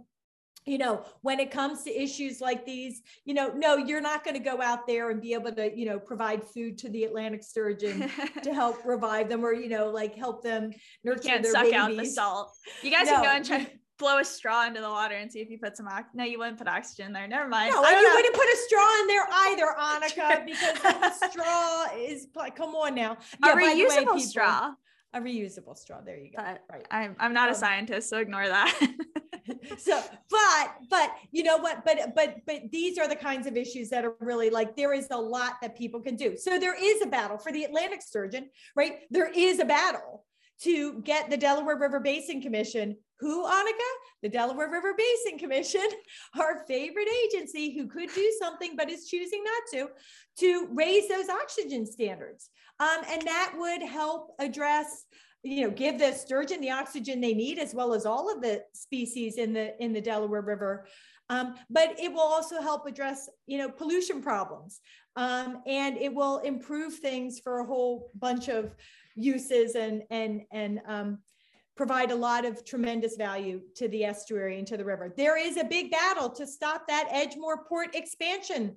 [0.66, 4.36] you know, when it comes to issues like these, you know, no, you're not going
[4.36, 7.44] to go out there and be able to, you know, provide food to the Atlantic
[7.44, 8.10] sturgeon
[8.44, 10.72] to help revive them or, you know, like help them
[11.04, 12.52] you can't their suck out the salt.
[12.82, 13.68] You guys can go and try
[13.98, 16.38] blow a straw into the water and see if you put some ox- no you
[16.40, 18.16] wouldn't put oxygen there never mind No, I and you know.
[18.16, 22.96] wouldn't put a straw in there either, Annika, because the straw is like, come on
[22.96, 23.14] now.
[23.14, 24.72] a Yeah, by the way, reusable people, straw
[25.14, 26.02] A reusable straw.
[26.06, 26.44] There you go.
[26.44, 26.86] But right.
[26.92, 28.78] I'm, I'm not a Um, scientist so ignore that
[29.78, 33.90] so but but you know what but but but these are the kinds of issues
[33.90, 37.02] that are really like there is a lot that people can do so there is
[37.02, 40.26] a battle for the atlantic sturgeon right there is a battle
[40.62, 43.92] to get the delaware river basin commission who annika?
[44.24, 45.88] The delaware river basin commission
[46.40, 49.90] our favorite agency who could do something but is choosing not to
[50.40, 52.50] to raise those oxygen standards.
[52.80, 55.06] Um, and that would help address
[55.44, 58.64] you know give the sturgeon the oxygen they need as well as all of the
[58.74, 60.88] species in the in the delaware river.
[61.30, 64.82] Um, but it will also help address you know pollution problems.
[65.18, 68.76] Um, and it will improve things for a whole bunch of
[69.16, 71.20] uses and and and um,
[71.76, 75.14] provide a lot of tremendous value to the estuary and to the river.
[75.16, 78.76] There is a big battle to stop that Edgemoor port expansion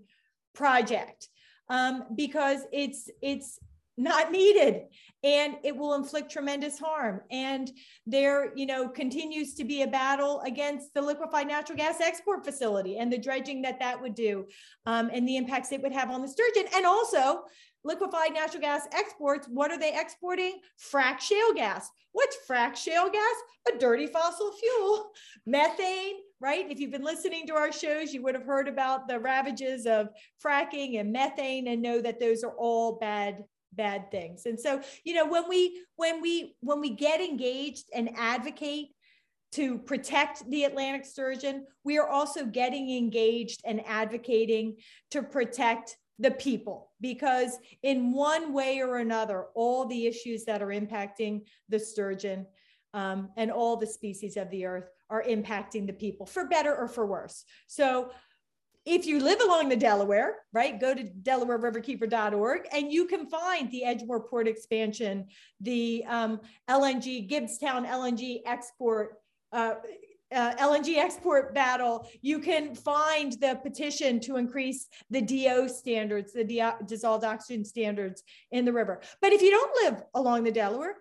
[0.54, 1.28] project
[1.68, 3.58] um, because it's it's
[3.96, 4.84] not needed
[5.24, 7.20] and it will inflict tremendous harm.
[7.32, 7.70] And
[8.06, 12.98] there you know continues to be a battle against the liquefied natural gas export facility
[12.98, 14.46] and the dredging that that would do
[14.86, 16.64] um, and the impacts it would have on the sturgeon.
[16.74, 17.42] And also
[17.84, 20.60] liquefied natural gas exports what are they exporting?
[20.92, 21.90] Frac shale gas.
[22.12, 23.34] What's frac shale gas?
[23.74, 25.10] A dirty fossil fuel.
[25.46, 26.70] Methane right?
[26.70, 30.08] If you've been listening to our shows you would have heard about the ravages of
[30.44, 34.46] fracking and methane and know that those are all bad bad things.
[34.46, 38.88] And so you know when we when we when we get engaged and advocate
[39.52, 44.76] to protect the atlantic sturgeon we are also getting engaged and advocating
[45.10, 50.68] to protect the people because in one way or another all the issues that are
[50.68, 52.46] impacting the sturgeon
[52.94, 56.88] um, and all the species of the earth are impacting the people for better or
[56.88, 58.10] for worse so
[58.88, 63.82] if you live along the Delaware, right, go to DelawareRiverKeeper.org and you can find the
[63.84, 65.26] Edgemoor Port expansion,
[65.60, 66.40] the um,
[66.70, 69.18] LNG, Gibbstown LNG export.
[69.52, 69.74] Uh,
[70.34, 76.44] uh, LNG export battle, you can find the petition to increase the DO standards, the
[76.44, 79.00] di- dissolved oxygen standards in the river.
[79.20, 80.96] But if you don't live along the Delaware,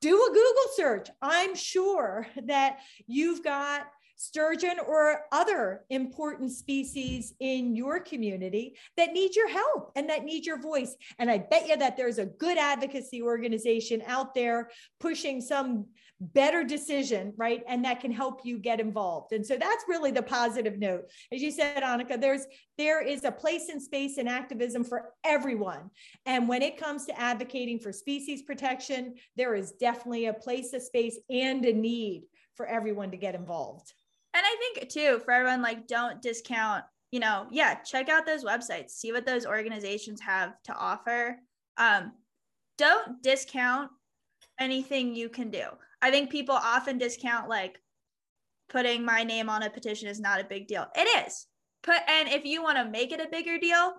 [0.00, 1.08] do a Google search.
[1.20, 3.86] I'm sure that you've got
[4.22, 10.46] sturgeon or other important species in your community that need your help and that need
[10.46, 10.94] your voice.
[11.18, 14.70] And I bet you that there's a good advocacy organization out there
[15.00, 15.86] pushing some
[16.20, 17.64] better decision, right?
[17.66, 19.32] And that can help you get involved.
[19.32, 21.06] And so that's really the positive note.
[21.32, 22.46] As you said, Annika, there's
[22.78, 25.90] there is a place and space in activism for everyone.
[26.26, 30.80] And when it comes to advocating for species protection, there is definitely a place, a
[30.80, 32.22] space, and a need
[32.54, 33.92] for everyone to get involved.
[34.34, 38.44] And I think too, for everyone, like don't discount, you know, yeah, check out those
[38.44, 41.36] websites, see what those organizations have to offer.
[41.76, 42.12] Um,
[42.78, 43.90] don't discount
[44.58, 45.64] anything you can do.
[46.00, 47.78] I think people often discount like
[48.68, 50.86] putting my name on a petition is not a big deal.
[50.96, 51.46] It is.
[51.82, 53.94] Put and if you want to make it a bigger deal,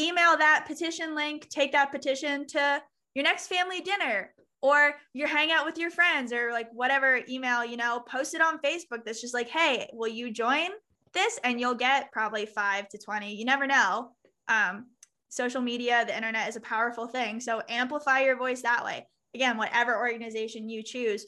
[0.00, 2.82] email that petition link, take that petition to
[3.14, 4.34] your next family dinner
[4.64, 8.40] or you're hanging out with your friends or like whatever email, you know, post it
[8.40, 10.68] on Facebook that's just like, hey, will you join
[11.12, 11.38] this?
[11.44, 13.34] And you'll get probably five to 20.
[13.34, 14.12] You never know.
[14.48, 14.86] Um,
[15.28, 17.40] social media, the internet is a powerful thing.
[17.40, 19.06] So amplify your voice that way.
[19.34, 21.26] Again, whatever organization you choose,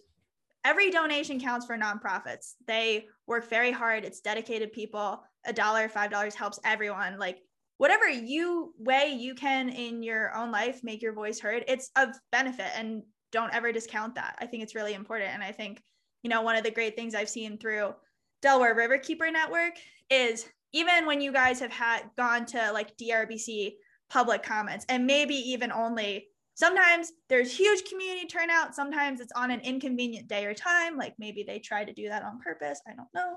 [0.64, 2.54] every donation counts for nonprofits.
[2.66, 4.06] They work very hard.
[4.06, 5.22] It's dedicated people.
[5.44, 7.18] A dollar, five dollars helps everyone.
[7.18, 7.42] Like
[7.76, 12.08] whatever you way you can in your own life make your voice heard, it's of
[12.32, 13.02] benefit and
[13.32, 14.36] don't ever discount that.
[14.38, 15.30] I think it's really important.
[15.32, 15.82] And I think,
[16.22, 17.94] you know, one of the great things I've seen through
[18.42, 19.74] Delaware Riverkeeper Network
[20.10, 23.74] is even when you guys have had gone to like DRBC
[24.08, 28.74] public comments and maybe even only sometimes there's huge community turnout.
[28.74, 30.96] Sometimes it's on an inconvenient day or time.
[30.96, 32.80] Like maybe they try to do that on purpose.
[32.86, 33.36] I don't know.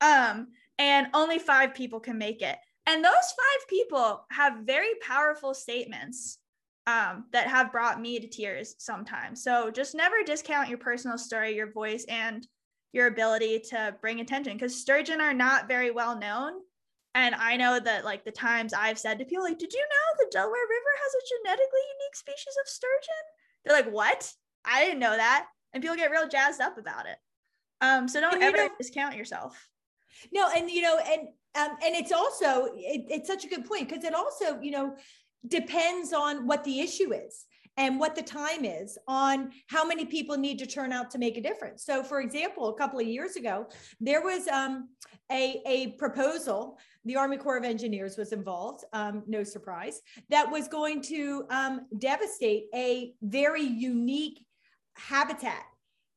[0.00, 2.56] Um, and only five people can make it.
[2.86, 6.38] And those five people have very powerful statements
[6.88, 11.54] um, that have brought me to tears sometimes so just never discount your personal story
[11.54, 12.46] your voice and
[12.92, 16.52] your ability to bring attention because sturgeon are not very well known
[17.14, 20.24] and I know that like the times I've said to people like, did you know
[20.24, 23.24] the Delaware River has a genetically unique species of sturgeon?
[23.64, 24.32] They're like, what?
[24.64, 25.46] I didn't know that.
[25.72, 27.16] And people get real jazzed up about it.
[27.80, 29.68] Um, so don't and ever know, discount yourself.
[30.32, 31.22] No, and you know, and
[31.54, 34.96] um, and it's also it, it's such a good point because it also, you know,
[35.46, 40.36] depends on what the issue is and what the time is on how many people
[40.36, 41.84] need to turn out to make a difference.
[41.84, 43.66] So, for example, a couple of years ago,
[44.00, 44.88] there was um,
[45.30, 50.68] a, a proposal the Army Corps of Engineers was involved, um, no surprise, that was
[50.68, 54.44] going to um, devastate a very unique
[54.96, 55.62] habitat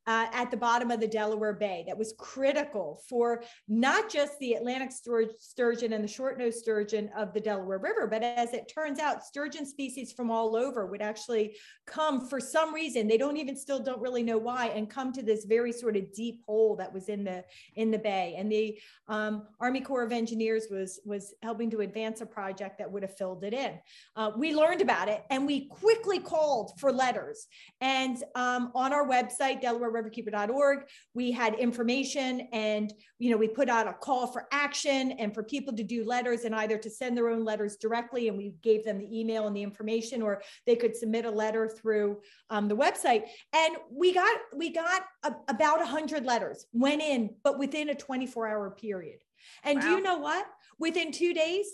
[0.07, 4.53] uh, at the bottom of the Delaware Bay that was critical for not just the
[4.53, 4.91] Atlantic
[5.39, 9.65] sturgeon and the short-nosed sturgeon of the Delaware River, but as it turns out, sturgeon
[9.65, 13.07] species from all over would actually come for some reason.
[13.07, 16.11] They don't even still don't really know why, and come to this very sort of
[16.13, 17.43] deep hole that was in the
[17.75, 18.35] in the bay.
[18.37, 22.91] And the um, Army Corps of Engineers was was helping to advance a project that
[22.91, 23.73] would have filled it in.
[24.15, 27.47] Uh, we learned about it, and we quickly called for letters.
[27.81, 30.79] And um, on our website, Delaware riverkeeper.org.
[31.13, 35.43] We had information and, you know, we put out a call for action and for
[35.43, 38.83] people to do letters and either to send their own letters directly and we gave
[38.83, 42.19] them the email and the information or they could submit a letter through
[42.49, 43.23] um, the website.
[43.53, 48.47] And we got, we got a, about 100 letters went in, but within a 24
[48.47, 49.19] hour period.
[49.63, 49.85] And wow.
[49.85, 50.45] do you know what?
[50.79, 51.67] Within two days,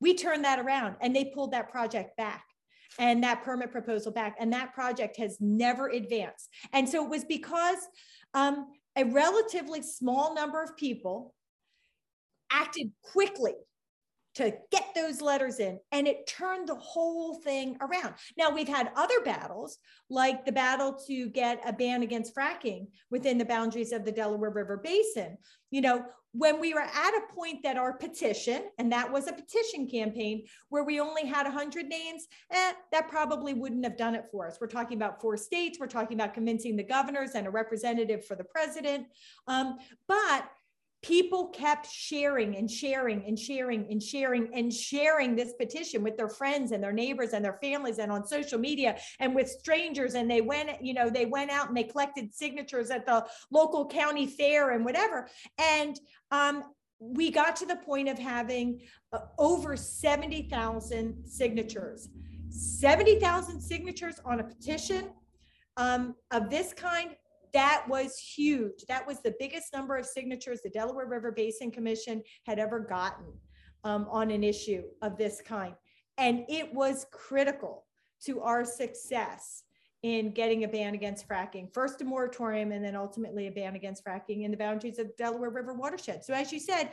[0.00, 2.44] we turned that around and they pulled that project back
[2.98, 4.36] and that permit proposal back.
[4.38, 6.48] And that project has never advanced.
[6.72, 7.78] And so it was because
[8.34, 11.34] um, a relatively small number of people
[12.50, 13.54] acted quickly
[14.34, 18.14] to get those letters in and it turned the whole thing around.
[18.36, 19.78] Now we've had other battles
[20.08, 24.50] like the battle to get a ban against fracking within the boundaries of the Delaware
[24.50, 25.36] River Basin.
[25.70, 29.32] You know, when we were at a point that our petition, and that was a
[29.32, 34.24] petition campaign where we only had 100 names, eh, that probably wouldn't have done it
[34.30, 34.56] for us.
[34.58, 38.34] We're talking about four states, we're talking about convincing the governors and a representative for
[38.34, 39.08] the president.
[39.46, 39.78] Um,
[40.08, 40.48] but
[41.02, 46.28] people kept sharing and sharing and sharing and sharing and sharing this petition with their
[46.28, 50.14] friends and their neighbors and their families and on social media and with strangers.
[50.14, 53.86] And they went you know they went out and they collected signatures at the local
[53.86, 55.28] county fair and whatever.
[55.58, 55.98] And
[56.30, 56.64] um,
[57.02, 58.80] we got to the point of having
[59.12, 62.08] uh, over 70,000 signatures.
[62.48, 65.10] 70,000 signatures on a petition
[65.76, 67.10] um, of this kind
[67.52, 68.84] that was huge.
[68.88, 73.26] That was the biggest number of signatures the Delaware River Basin Commission had ever gotten
[73.84, 75.74] um, on an issue of this kind.
[76.18, 77.86] And it was critical
[78.24, 79.64] to our success
[80.02, 81.72] in getting a ban against fracking.
[81.72, 85.50] First a moratorium and then ultimately a ban against fracking in the boundaries of Delaware
[85.50, 86.24] River watershed.
[86.24, 86.90] So as you said,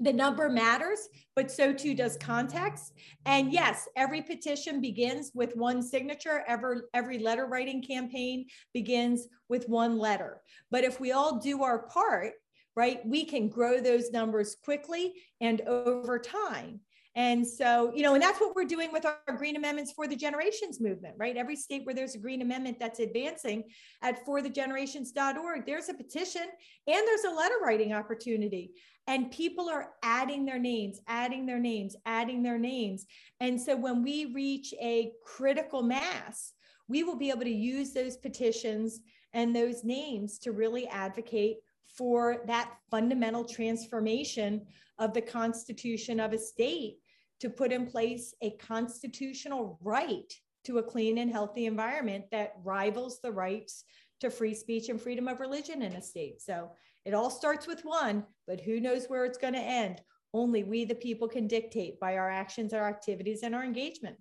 [0.00, 2.92] the number matters, but so too does context.
[3.24, 6.44] And yes, every petition begins with one signature.
[6.46, 10.42] Every, every letter writing campaign begins with one letter.
[10.70, 12.32] But if we all do our part,
[12.74, 16.80] right, we can grow those numbers quickly and over time.
[17.16, 20.14] And so, you know, and that's what we're doing with our green amendments for the
[20.14, 21.34] generations movement, right?
[21.34, 23.64] Every state where there's a green amendment that's advancing
[24.02, 28.72] at forthegenerations.org, there's a petition and there's a letter writing opportunity.
[29.06, 33.06] And people are adding their names, adding their names, adding their names.
[33.40, 36.52] And so when we reach a critical mass,
[36.88, 39.00] we will be able to use those petitions
[39.32, 44.66] and those names to really advocate for that fundamental transformation
[44.98, 46.96] of the constitution of a state
[47.40, 50.32] to put in place a constitutional right
[50.64, 53.84] to a clean and healthy environment that rivals the rights
[54.20, 56.40] to free speech and freedom of religion in a state.
[56.40, 56.70] So
[57.06, 60.00] it all starts with one, but who knows where it's going to end?
[60.34, 64.16] Only we, the people, can dictate by our actions, our activities, and our engagement.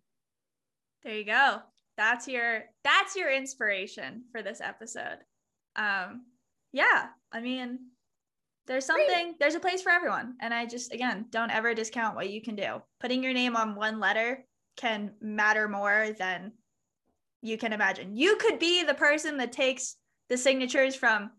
[1.04, 1.58] There you go.
[1.98, 5.18] That's your that's your inspiration for this episode.
[5.76, 6.26] Um,
[6.72, 7.80] yeah, I mean,
[8.68, 9.40] there's something Great.
[9.40, 12.56] there's a place for everyone and i just again don't ever discount what you can
[12.56, 14.44] do putting your name on one letter
[14.76, 16.52] can matter more than
[17.42, 19.98] you can imagine you could be the person that takes
[20.30, 21.30] the signatures from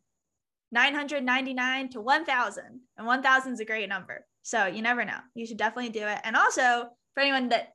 [0.73, 4.27] 999 to 1000 and 1000 is a great number.
[4.43, 5.19] So you never know.
[5.35, 6.19] You should definitely do it.
[6.25, 7.73] And also for anyone that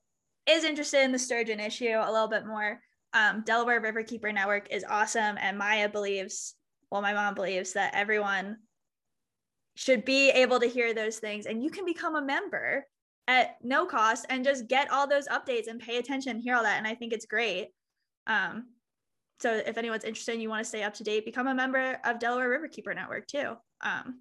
[0.47, 2.79] is interested in the sturgeon issue a little bit more
[3.13, 5.37] um, delaware riverkeeper network is awesome.
[5.39, 6.55] And maya believes
[6.89, 8.57] well my mom believes that everyone
[9.75, 11.45] should be able to hear those things.
[11.45, 12.85] And you can become a member
[13.27, 16.77] at no cost and just get all those updates and pay attention hear all that.
[16.77, 17.69] And i think it's great.
[18.27, 18.67] Um,
[19.41, 21.99] so if anyone's interested and you want to stay up to date become a member
[22.05, 23.55] of delaware riverkeeper network too.
[23.81, 24.19] Um,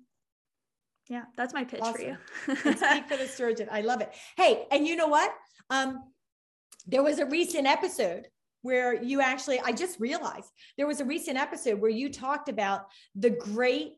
[1.08, 1.94] yeah that's my pitch awesome.
[1.94, 2.76] for you.
[2.76, 3.68] Speak for the sturgeon.
[3.70, 4.12] I love it.
[4.36, 5.32] Hey and you know what?
[5.70, 6.04] Um,
[6.86, 8.26] there was a recent episode
[8.62, 12.88] where you actually i just realized there was a recent episode where you talked about
[13.14, 13.94] the great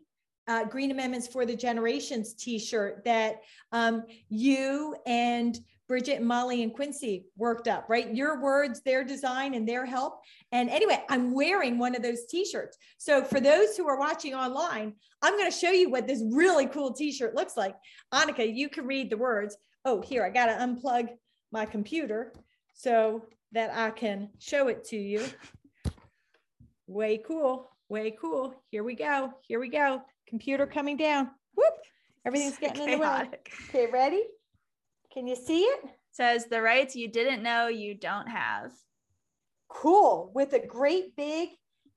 [0.48, 5.58] uh, Green Amendments for the Generations T-shirt that um, you and
[5.93, 8.14] Bridget, and Molly, and Quincy worked up, right?
[8.14, 10.22] Your words, their design, and their help.
[10.51, 12.78] And anyway, I'm wearing one of those T-shirts.
[12.97, 16.64] So for those who are watching online, I'm going to show you what this really
[16.64, 17.76] cool T-shirt looks like.
[18.11, 19.55] Annika, you can read the words.
[19.84, 21.11] Oh, here I got to unplug
[21.53, 22.32] my computer
[22.72, 25.22] so that I can show it to you.
[26.86, 27.68] Way cool.
[27.90, 28.55] Way cool.
[28.70, 29.34] Here we go.
[29.43, 31.28] Here we go computer coming down.
[31.55, 31.74] Whoop.
[32.24, 33.28] Everything's getting in the way.
[33.68, 34.22] Okay, ready?
[35.12, 35.84] Can you see it?
[36.10, 38.72] Says the rights you didn't know you don't have.
[39.68, 40.30] Cool.
[40.34, 41.50] With a great big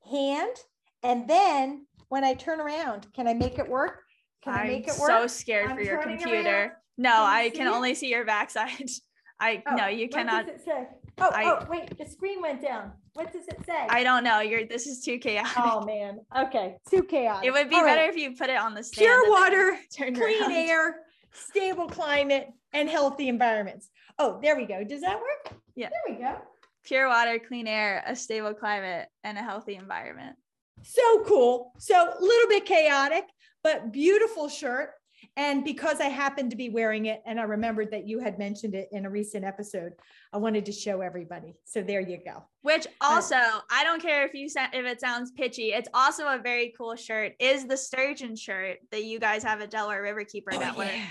[0.09, 0.55] hand.
[1.03, 4.03] And then when I turn around, can I make it work?
[4.43, 5.09] Can I'm I make it work?
[5.09, 6.49] so scared I'm for your computer.
[6.49, 6.71] Around.
[6.97, 7.71] No, can I can it?
[7.71, 8.89] only see your backside.
[9.39, 10.45] I oh, no, you cannot.
[10.45, 10.87] What does it say?
[11.17, 12.91] Oh, I, oh, wait, the screen went down.
[13.13, 13.87] What does it say?
[13.89, 14.39] I don't know.
[14.39, 15.53] You're this is too chaotic.
[15.57, 16.19] Oh man.
[16.37, 16.77] Okay.
[16.89, 17.47] Too chaotic.
[17.47, 18.09] It would be All better right.
[18.09, 19.05] if you put it on the stand.
[19.05, 20.51] Pure water, clean around.
[20.51, 20.95] air,
[21.35, 23.89] stable climate, and healthy environments.
[24.19, 24.83] Oh, there we go.
[24.83, 25.53] Does that work?
[25.75, 25.89] Yeah.
[25.89, 26.35] There we go.
[26.83, 30.35] Pure water, clean air, a stable climate, and a healthy environment.
[30.83, 31.71] So cool.
[31.79, 33.25] So a little bit chaotic,
[33.63, 34.91] but beautiful shirt.
[35.37, 38.75] And because I happened to be wearing it and I remembered that you had mentioned
[38.75, 39.93] it in a recent episode,
[40.33, 41.55] I wanted to show everybody.
[41.65, 42.43] So there you go.
[42.61, 45.73] Which also, uh, I don't care if you if it sounds pitchy.
[45.73, 47.33] It's also a very cool shirt.
[47.39, 50.87] Is the sturgeon shirt that you guys have at Delaware Riverkeeper oh, Network?
[50.87, 51.05] Yeah.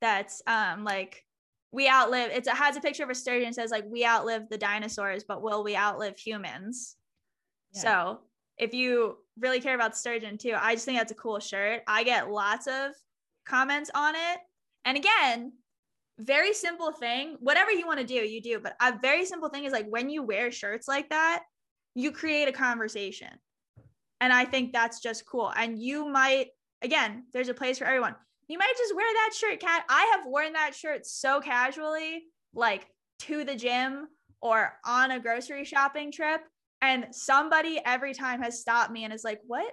[0.00, 1.24] That's um like
[1.72, 2.30] we outlive.
[2.32, 3.52] It's, it has a picture of a sturgeon.
[3.52, 6.96] says like we outlive the dinosaurs, but will we outlive humans?
[7.74, 7.80] Yeah.
[7.80, 8.18] So
[8.58, 11.82] if you really care about sturgeon too, I just think that's a cool shirt.
[11.86, 12.92] I get lots of
[13.46, 14.38] comments on it.
[14.84, 15.52] And again,
[16.18, 17.36] very simple thing.
[17.40, 18.58] Whatever you want to do, you do.
[18.60, 21.42] But a very simple thing is like when you wear shirts like that,
[21.94, 23.30] you create a conversation.
[24.20, 25.52] And I think that's just cool.
[25.56, 26.48] And you might,
[26.82, 28.14] again, there's a place for everyone.
[28.48, 29.84] You might just wear that shirt, cat.
[29.88, 32.24] I have worn that shirt so casually,
[32.54, 32.86] like
[33.20, 34.08] to the gym
[34.40, 36.42] or on a grocery shopping trip.
[36.80, 39.72] And somebody every time has stopped me and is like, what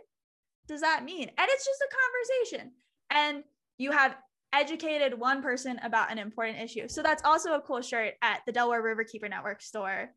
[0.67, 1.29] does that mean?
[1.37, 2.71] And it's just a conversation.
[3.11, 3.43] And
[3.83, 4.15] you have
[4.53, 6.87] educated one person about an important issue.
[6.87, 10.11] So that's also a cool shirt at the Delaware Riverkeeper Network store.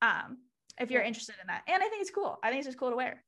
[0.00, 0.38] Um,
[0.80, 1.62] if you're interested in that.
[1.68, 2.38] And I think it's cool.
[2.42, 3.22] I think it's just cool to wear.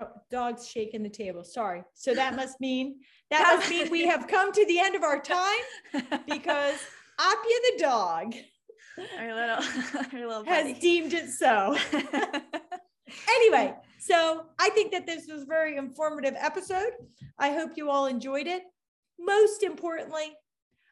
[0.00, 1.42] Oh, dog's shaking the table.
[1.42, 1.82] Sorry.
[1.94, 2.96] So that must mean
[3.30, 5.64] that must mean we have come to the end of our time
[6.28, 6.78] because
[7.18, 8.34] Appia the dog
[9.18, 9.64] our little
[10.12, 10.72] our little buddy.
[10.72, 11.76] has deemed it so.
[13.28, 16.92] anyway, so I think that this was a very informative episode.
[17.38, 18.62] I hope you all enjoyed it
[19.18, 20.36] most importantly,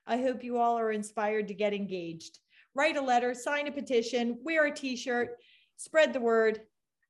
[0.06, 2.38] I hope you all are inspired to get engaged.
[2.74, 5.36] Write a letter, sign a petition, wear a t shirt,
[5.76, 6.60] spread the word,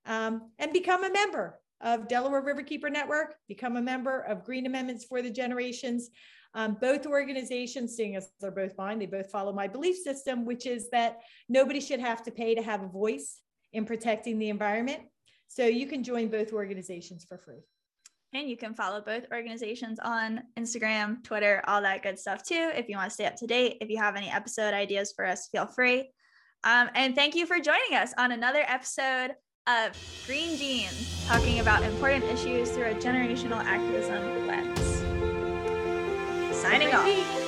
[0.07, 5.05] um, and become a member of Delaware Riverkeeper Network, become a member of Green Amendments
[5.05, 6.11] for the Generations.
[6.55, 10.67] Um, both organizations, seeing as they're both mine, they both follow my belief system, which
[10.67, 13.41] is that nobody should have to pay to have a voice
[13.73, 15.01] in protecting the environment.
[15.49, 17.63] So you can join both organizations for free.
[18.35, 22.71] And you can follow both organizations on Instagram, Twitter, all that good stuff too.
[22.75, 25.27] If you want to stay up to date, if you have any episode ideas for
[25.27, 26.11] us, feel free.
[26.65, 29.33] Um, and thank you for joining us on another episode
[29.67, 29.93] of
[30.27, 34.81] Green Jeans, talking about important issues through a generational activism lens.
[36.57, 37.42] Signing off.